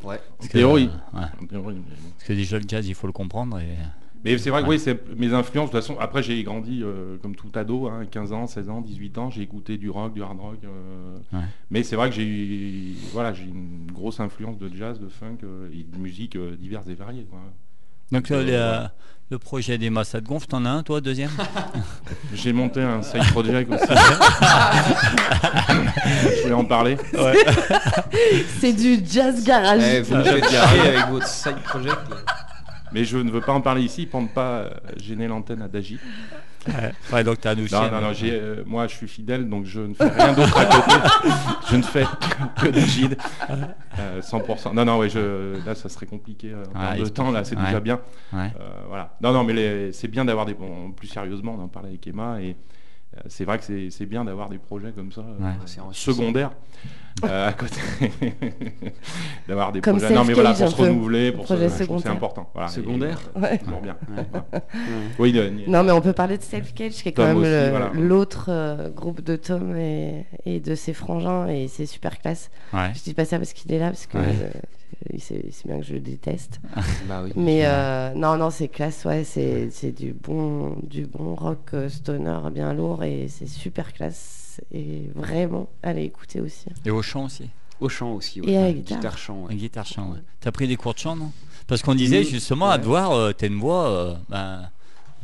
[0.05, 0.21] Ouais.
[0.39, 0.91] Parce En théorie.
[1.15, 1.27] euh, ouais.
[1.43, 2.11] En théorie, mais bon.
[2.19, 3.59] Parce que déjà, le jazz, il faut le comprendre.
[3.59, 3.77] Et...
[4.25, 4.75] Mais c'est vrai que Ouais.
[4.77, 5.71] oui, c'est mes influences.
[5.71, 8.81] De toute façon, après j'ai grandi euh, comme tout ado, hein, 15 ans, 16 ans,
[8.81, 10.59] 18 ans, j'ai écouté du rock, du hard rock.
[10.65, 11.45] euh, Ouais.
[11.71, 15.39] Mais c'est vrai que j'ai eu- voilà, j'ai une grosse influence de jazz, de funk
[15.45, 17.27] euh, et de musique euh, diverses et variées.
[17.31, 17.39] quoi.
[18.13, 18.87] Donc, Euh,
[19.31, 21.31] le, projet des masses, ça te gonfle T'en as un, toi, deuxième?
[22.35, 23.85] J'ai monté un side project aussi.
[26.37, 26.97] Je voulais en parler.
[28.61, 29.83] C'est du jazz garage.
[29.83, 31.99] Eh, vous faites garer avec votre side project.
[32.11, 32.17] là.
[32.93, 35.69] Mais je ne veux pas en parler ici pour ne pas euh, gêner l'antenne à
[35.69, 35.99] Dagi.
[37.13, 37.73] Ouais, donc t'as un aussi.
[37.75, 40.65] Non, non, non, euh, moi je suis fidèle, donc je ne fais rien d'autre à
[40.65, 40.97] côté.
[41.71, 42.05] je ne fais
[42.61, 43.17] que de gide.
[44.01, 44.75] Euh, 100%.
[44.75, 47.31] Non, non, ouais, je, là ça serait compliqué euh, en Ouais, termes de il- temps,
[47.31, 47.65] là c'est ouais.
[47.67, 48.01] déjà bien.
[48.33, 48.53] Ouais.
[48.61, 49.17] Euh, voilà.
[49.21, 50.55] Non, non, mais c'est bien d'avoir des.
[50.55, 52.57] bon, plus sérieusement, on en parlait avec Emma, et
[53.29, 55.23] c'est vrai que c'est, bien d'avoir des projets comme ça,
[55.93, 56.51] secondaires.
[57.25, 57.81] Euh, à côté
[59.49, 61.73] d'avoir des Comme projets non mais voilà Self-Cage, pour se renouveler pour se, Projet que
[61.73, 62.13] c'est secondaire.
[62.13, 63.49] important voilà, Secondaire Et, Ouais.
[63.53, 64.61] c'est toujours bien Ouais.
[65.19, 67.71] Oui le- Non, mais on peut parler de Self Cage, qui est quand Tom même
[67.71, 67.91] voilà.
[67.95, 72.51] l'autre euh, groupe de Tom et, et de ses frangins, et c'est super classe.
[72.73, 72.93] Ouais.
[72.95, 74.25] Je dis pas ça parce qu'il est là, parce que Ouais.
[74.27, 74.51] euh,
[75.13, 76.61] il sait, il sait bien que je le déteste.
[77.09, 77.33] Bah oui.
[77.37, 82.39] Mais euh, non, non, c'est classe, ouais, c'est c'est du bon, du bon rock stoner
[82.53, 84.43] bien lourd, et c'est super classe.
[84.73, 86.67] Et vraiment, allez écouter aussi.
[86.85, 87.49] Et au chant aussi.
[87.81, 88.41] Au chant aussi.
[88.47, 89.19] Et à la guitare.
[89.19, 89.43] chant.
[89.45, 89.53] ouais.
[89.53, 90.19] Un guitare chant, ouais.
[90.41, 91.31] T'as pris des cours de chant, non?
[91.67, 92.81] Parce qu'on disait justement à Ouais.
[92.83, 93.89] te voir, euh, t'as une voix.
[93.89, 94.63] euh,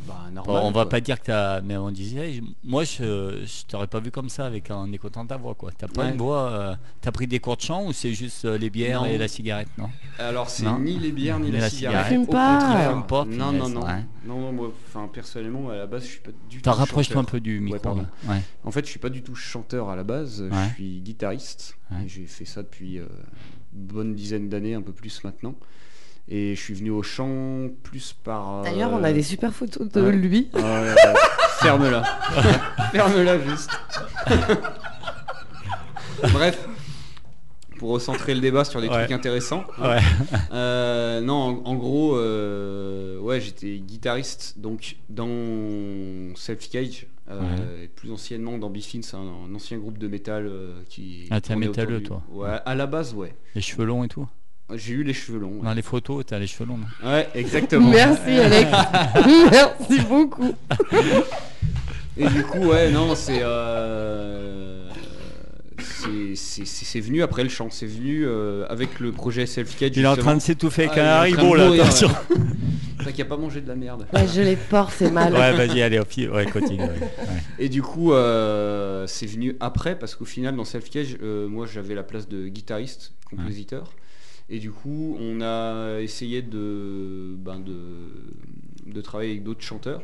[0.05, 0.89] Bah, bon, normal, on va quoi.
[0.89, 1.61] pas dire que t'as.
[1.61, 5.37] Mais on disait, moi je, je t'aurais pas vu comme ça avec en écoutant ta
[5.37, 5.71] voix, quoi.
[5.77, 6.11] T'as pas Ouais.
[6.11, 6.49] une voix.
[6.51, 9.07] euh, T'as pris des cours de chant ou c'est juste euh, les bières Non.
[9.07, 9.89] et la cigarette, non?
[10.19, 10.79] Alors c'est Non.
[10.79, 12.07] ni les bières ni Ni la, la cigarette.
[12.07, 12.25] cigarette.
[12.25, 12.89] Fume pas.
[12.91, 13.85] Fume pas, Non non non.
[13.85, 14.03] ouais.
[14.25, 17.21] Non non moi enfin personnellement à la base je suis pas du tout T'en rapproches-toi
[17.21, 17.93] un peu du micro.
[17.93, 18.03] ouais.
[18.27, 18.41] Ouais.
[18.63, 20.41] En fait je suis pas du tout chanteur à la base.
[20.41, 20.49] Ouais.
[20.69, 21.77] Je suis guitariste.
[22.07, 23.05] J'ai fait ça depuis euh,
[23.75, 25.55] une bonne dizaine d'années un peu plus maintenant.
[26.29, 28.59] Et je suis venu au chant plus par.
[28.59, 30.11] euh, D'ailleurs, on a des super photos de ouais.
[30.13, 30.49] lui.
[30.53, 30.95] Ah, ouais,
[31.59, 32.03] Ferme-la.
[32.91, 33.69] Ferme-la juste.
[36.31, 36.67] Bref,
[37.77, 38.99] pour recentrer le débat sur des Ouais.
[38.99, 39.65] trucs intéressants.
[39.81, 39.99] Ouais.
[40.53, 45.27] Euh, non, en, en gros, euh, ouais, j'étais guitariste donc dans
[46.35, 49.19] Self Cage, euh, et plus anciennement dans Biffin, c'est un,
[49.51, 51.27] un ancien groupe de métal euh, qui.
[51.31, 52.21] Ah, t'es métalleux, toi.
[52.31, 53.35] Ouais, à la base, ouais.
[53.55, 54.27] Les cheveux longs et tout.
[54.75, 55.57] J'ai eu les cheveux longs.
[55.59, 55.63] ouais.
[55.65, 56.77] Dans les photos, t'as les cheveux longs.
[56.79, 57.89] non Ouais, exactement.
[57.89, 58.71] Merci Alex.
[59.51, 60.53] Merci beaucoup.
[62.17, 63.39] Et du coup, ouais, non, c'est.
[63.41, 64.87] euh,
[65.79, 69.77] c'est- c'est c'est- c'est venu après le chant, c'est venu euh, avec le projet Self
[69.77, 69.91] Cage.
[69.95, 72.09] Il est en train de s'étouffer avec Ah, un haribo là, mourir, attention.
[73.03, 74.07] T'as qu'il a pas mangé de la merde.
[74.13, 75.33] Ouais, je les porte, c'est mal.
[75.33, 76.29] Ouais, vas-y, allez, au pied.
[76.29, 76.79] Ouais, continue.
[76.81, 76.87] ouais.
[76.87, 77.43] Ouais.
[77.59, 81.65] Et du coup, euh, c'est venu après parce qu'au final, dans Self Cage, euh, moi
[81.71, 83.91] j'avais la place de guitariste, compositeur.
[84.49, 88.09] Et du coup, on a essayé de, ben, de,
[88.85, 90.01] de travailler avec d'autres chanteurs.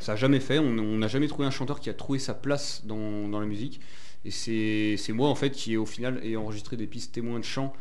[0.00, 2.82] Ça n'a jamais fait, on n'a jamais trouvé un chanteur qui a trouvé sa place
[2.86, 3.80] dans, dans la musique.
[4.24, 7.72] Et c'est moi en fait qui au final ai enregistré des pistes témoins de chant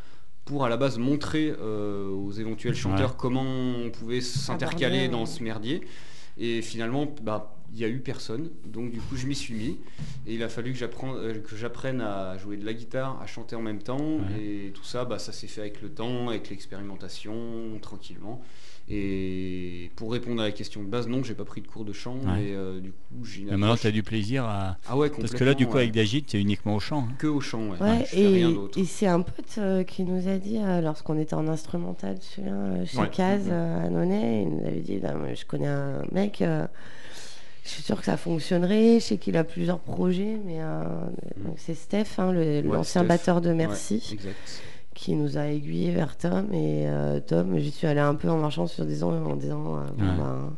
[0.45, 3.15] pour à la base montrer euh, aux éventuels chanteurs Ouais.
[3.17, 5.81] comment on pouvait s'intercaler dans ce merdier.
[6.37, 8.49] Et finalement, bah, il y a eu personne.
[8.65, 9.77] Donc du coup, je m'y suis mis.
[10.27, 13.25] Et il a fallu que j'apprenne, euh, que j'apprenne à jouer de la guitare, à
[13.27, 13.97] chanter en même temps.
[14.17, 14.41] Ouais.
[14.43, 17.33] Et tout ça, bah, ça s'est fait avec le temps, avec l'expérimentation,
[17.81, 18.41] tranquillement.
[18.91, 21.93] Et pour répondre à la question de base, non, j'ai pas pris de cours de
[21.93, 22.15] chant.
[22.15, 22.33] Ouais.
[22.35, 24.77] Mais euh, du coup, j'ai une Mais maintenant, tu as du plaisir à.
[24.87, 25.91] Ah ouais, Parce que là, du coup, avec.
[25.91, 27.05] Dagit, c'est uniquement au chant.
[27.07, 27.13] hein.
[27.19, 27.79] que au chant, ouais.
[27.79, 30.81] Ouais, je fais rien et, et c'est un pote euh, qui nous a dit, euh,
[30.81, 33.09] lorsqu'on était en instrumental celui-là, euh, chez Ouais.
[33.11, 36.65] Caz euh, à Nonnet, il nous avait dit mais Je connais un mec, euh,
[37.63, 38.99] je suis sûr que ça fonctionnerait.
[38.99, 40.83] Je sais qu'il a plusieurs projets, mais euh,
[41.37, 44.17] donc c'est Steph, hein, Ouais, l'ancien batteur de Merci,
[44.95, 46.51] qui nous a aiguillé vers Tom.
[46.53, 49.77] Et euh, Tom, j'y suis allé un peu en marchant sur des ans en disant
[49.77, 50.17] euh, Ouais.
[50.17, 50.53] ben,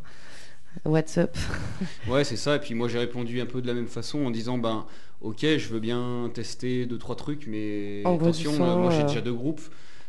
[0.86, 1.36] What's up?
[2.08, 2.56] Ouais, c'est ça.
[2.56, 4.86] Et puis moi, j'ai répondu un peu de la même façon en disant ben,
[5.20, 9.22] ok, je veux bien tester deux trois trucs, mais du attention, son, moi j'ai déjà
[9.22, 9.62] deux groupes,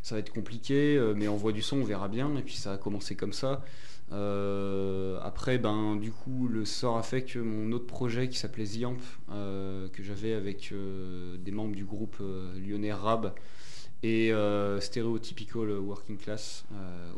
[0.03, 2.31] ça va être compliqué, mais envoie du son, on verra bien.
[2.39, 3.63] Et puis ça a commencé comme ça.
[4.13, 8.67] Euh, après, ben, du coup, le sort a fait que mon autre projet qui s'appelait
[8.67, 8.99] The Amp,
[9.31, 12.17] euh, que j'avais avec euh, des membres du groupe
[12.65, 13.33] lyonnais Rab
[14.03, 14.33] et
[14.81, 16.65] Stereotypical Working Class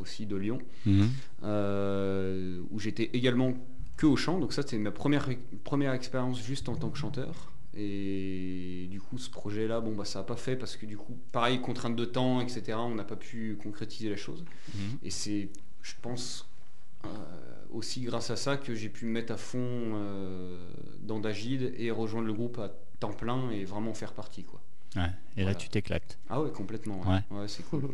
[0.01, 1.09] aussi de Lyon, Mhm.
[2.71, 3.55] où j'étais également
[3.97, 4.39] que au chant.
[4.39, 5.29] Donc ça, c'était ma première,
[5.65, 7.53] première expérience juste en tant que chanteur.
[7.77, 11.17] Et du coup, ce projet-là, bon, bah, ça n'a pas fait parce que du coup,
[11.33, 14.45] pareil, contrainte de temps, etc., on n'a pas pu concrétiser la chose.
[14.75, 14.99] Mhm.
[15.03, 15.49] Et c'est,
[15.83, 16.47] je pense,
[17.73, 20.57] aussi grâce à ça que j'ai pu me mettre à fond euh,
[21.03, 24.45] dans Dagid et rejoindre le groupe à temps plein et vraiment faire partie.
[24.45, 24.61] Quoi.
[24.97, 25.11] Ouais.
[25.37, 26.19] Et là, tu t'éclates.
[26.31, 27.01] Ah ouais, complètement.
[27.07, 27.89] Ouais, Ouais, c'est cool.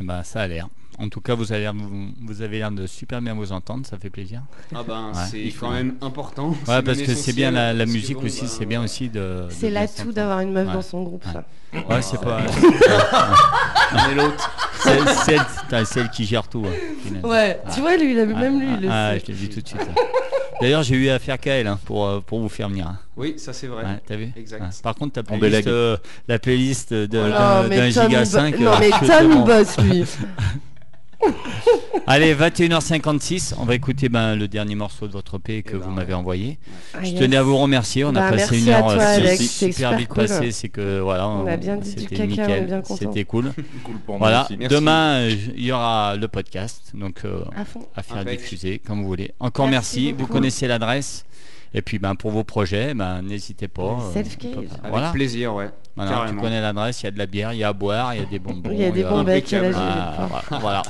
[0.00, 0.68] Eh ben, ça a l'air.
[0.98, 3.86] En tout cas, vous avez l'air, vous, vous avez l'air de super bien vous entendre,
[3.86, 4.42] ça fait plaisir.
[4.74, 6.50] Ah ben, Ouais, c'est quand même important.
[6.68, 9.46] Ouais, parce que c'est bien la, musique bon, aussi, bah, c'est bien aussi de.
[9.50, 10.74] C'est l'atout d'avoir une meuf Ouais.
[10.74, 11.32] dans son groupe, Ouais.
[11.32, 11.44] ça.
[11.88, 12.40] Ouais, c'est pas.
[14.08, 14.50] Mais l'autre,
[14.86, 16.64] Celle, celle, celle qui gère tout.
[16.66, 17.26] hein.
[17.28, 19.60] Ouais, tu vois, lui, il a- même lui, il le Ah, je l'ai vu tout
[19.60, 19.80] de suite.
[20.60, 22.86] D'ailleurs, j'ai eu affaire qu'à elle hein, pour, euh, pour vous faire venir.
[22.86, 22.98] hein.
[23.16, 23.84] oui, ça c'est vrai.
[23.84, 24.62] Ouais, T'as vu Exact.
[24.62, 24.68] Ouais.
[24.82, 25.68] Par contre, ta playlist, délègue.
[25.68, 25.96] euh,
[26.28, 28.58] la playlist de, Oh d'un- d'un Tom, giga il bo- 5.
[28.60, 30.04] Non, euh, mais Tom, te il bosse, lui.
[32.06, 35.88] Allez, 21h56, on va écouter ben, le dernier morceau de votre EP que Eh vous
[35.88, 36.18] ben, m'avez ouais.
[36.18, 36.58] envoyé.
[36.94, 37.18] Ah, Je yes.
[37.18, 40.08] tenais à vous remercier, on a Bah, passé une heure toi, euh, Alex, super, vite
[40.08, 40.16] cool.
[40.26, 42.80] passée, c'est que voilà, On a bien dit du c'était caca, on est nickel, bien
[42.82, 42.96] content.
[42.96, 43.52] c'était cool.
[43.84, 44.46] Cool pour moi Voilà.
[44.56, 44.74] Merci.
[44.74, 47.86] demain il y aura le podcast, donc euh, À fond.
[47.96, 48.38] à faire Impec.
[48.40, 49.32] diffuser comme vous voulez.
[49.40, 51.24] Encore merci, Merci vous connaissez l'adresse.
[51.74, 53.82] Et puis ben, pour vos projets, ben, n'hésitez pas.
[53.82, 54.38] euh, Avec
[54.88, 55.68] Voilà, plaisir, ouais.
[55.96, 58.14] voilà tu connais l'adresse, il y a de la bière, il y a à boire,
[58.14, 58.70] il y a des bonbons.
[58.72, 59.84] Il y a des bons becs à la impeccable.
[59.86, 60.82] gelée de Ah, voilà.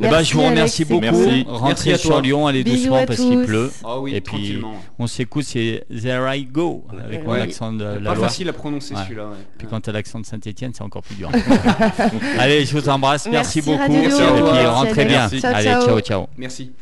[0.00, 1.00] Eh ben, Merci, je vous remercie Alex, beaucoup.
[1.24, 1.44] Merci.
[1.48, 2.20] Rentrez Merci à sur.
[2.20, 3.70] Lyon, allez Bisous doucement parce qu'il pleut.
[3.84, 4.74] Ah oui, Et puis, tranquillement.
[4.98, 8.16] On s'écoute, c'est There I Go avec mon accent de la Pas Loire.
[8.28, 9.00] facile à prononcer Ouais.
[9.04, 9.26] celui-là.
[9.26, 9.36] ouais.
[9.56, 11.30] Puis quand t'as l'accent de Saint-Etienne, c'est encore plus dur.
[12.38, 13.28] Allez, je vous embrasse.
[13.30, 13.78] Merci, Merci, beaucoup.
[13.92, 14.34] Radio Merci Lyon.
[14.34, 14.48] à toi.
[14.48, 15.28] Et puis rentrez bien.
[15.44, 16.26] Allez, ciao, ciao.
[16.36, 16.72] Merci.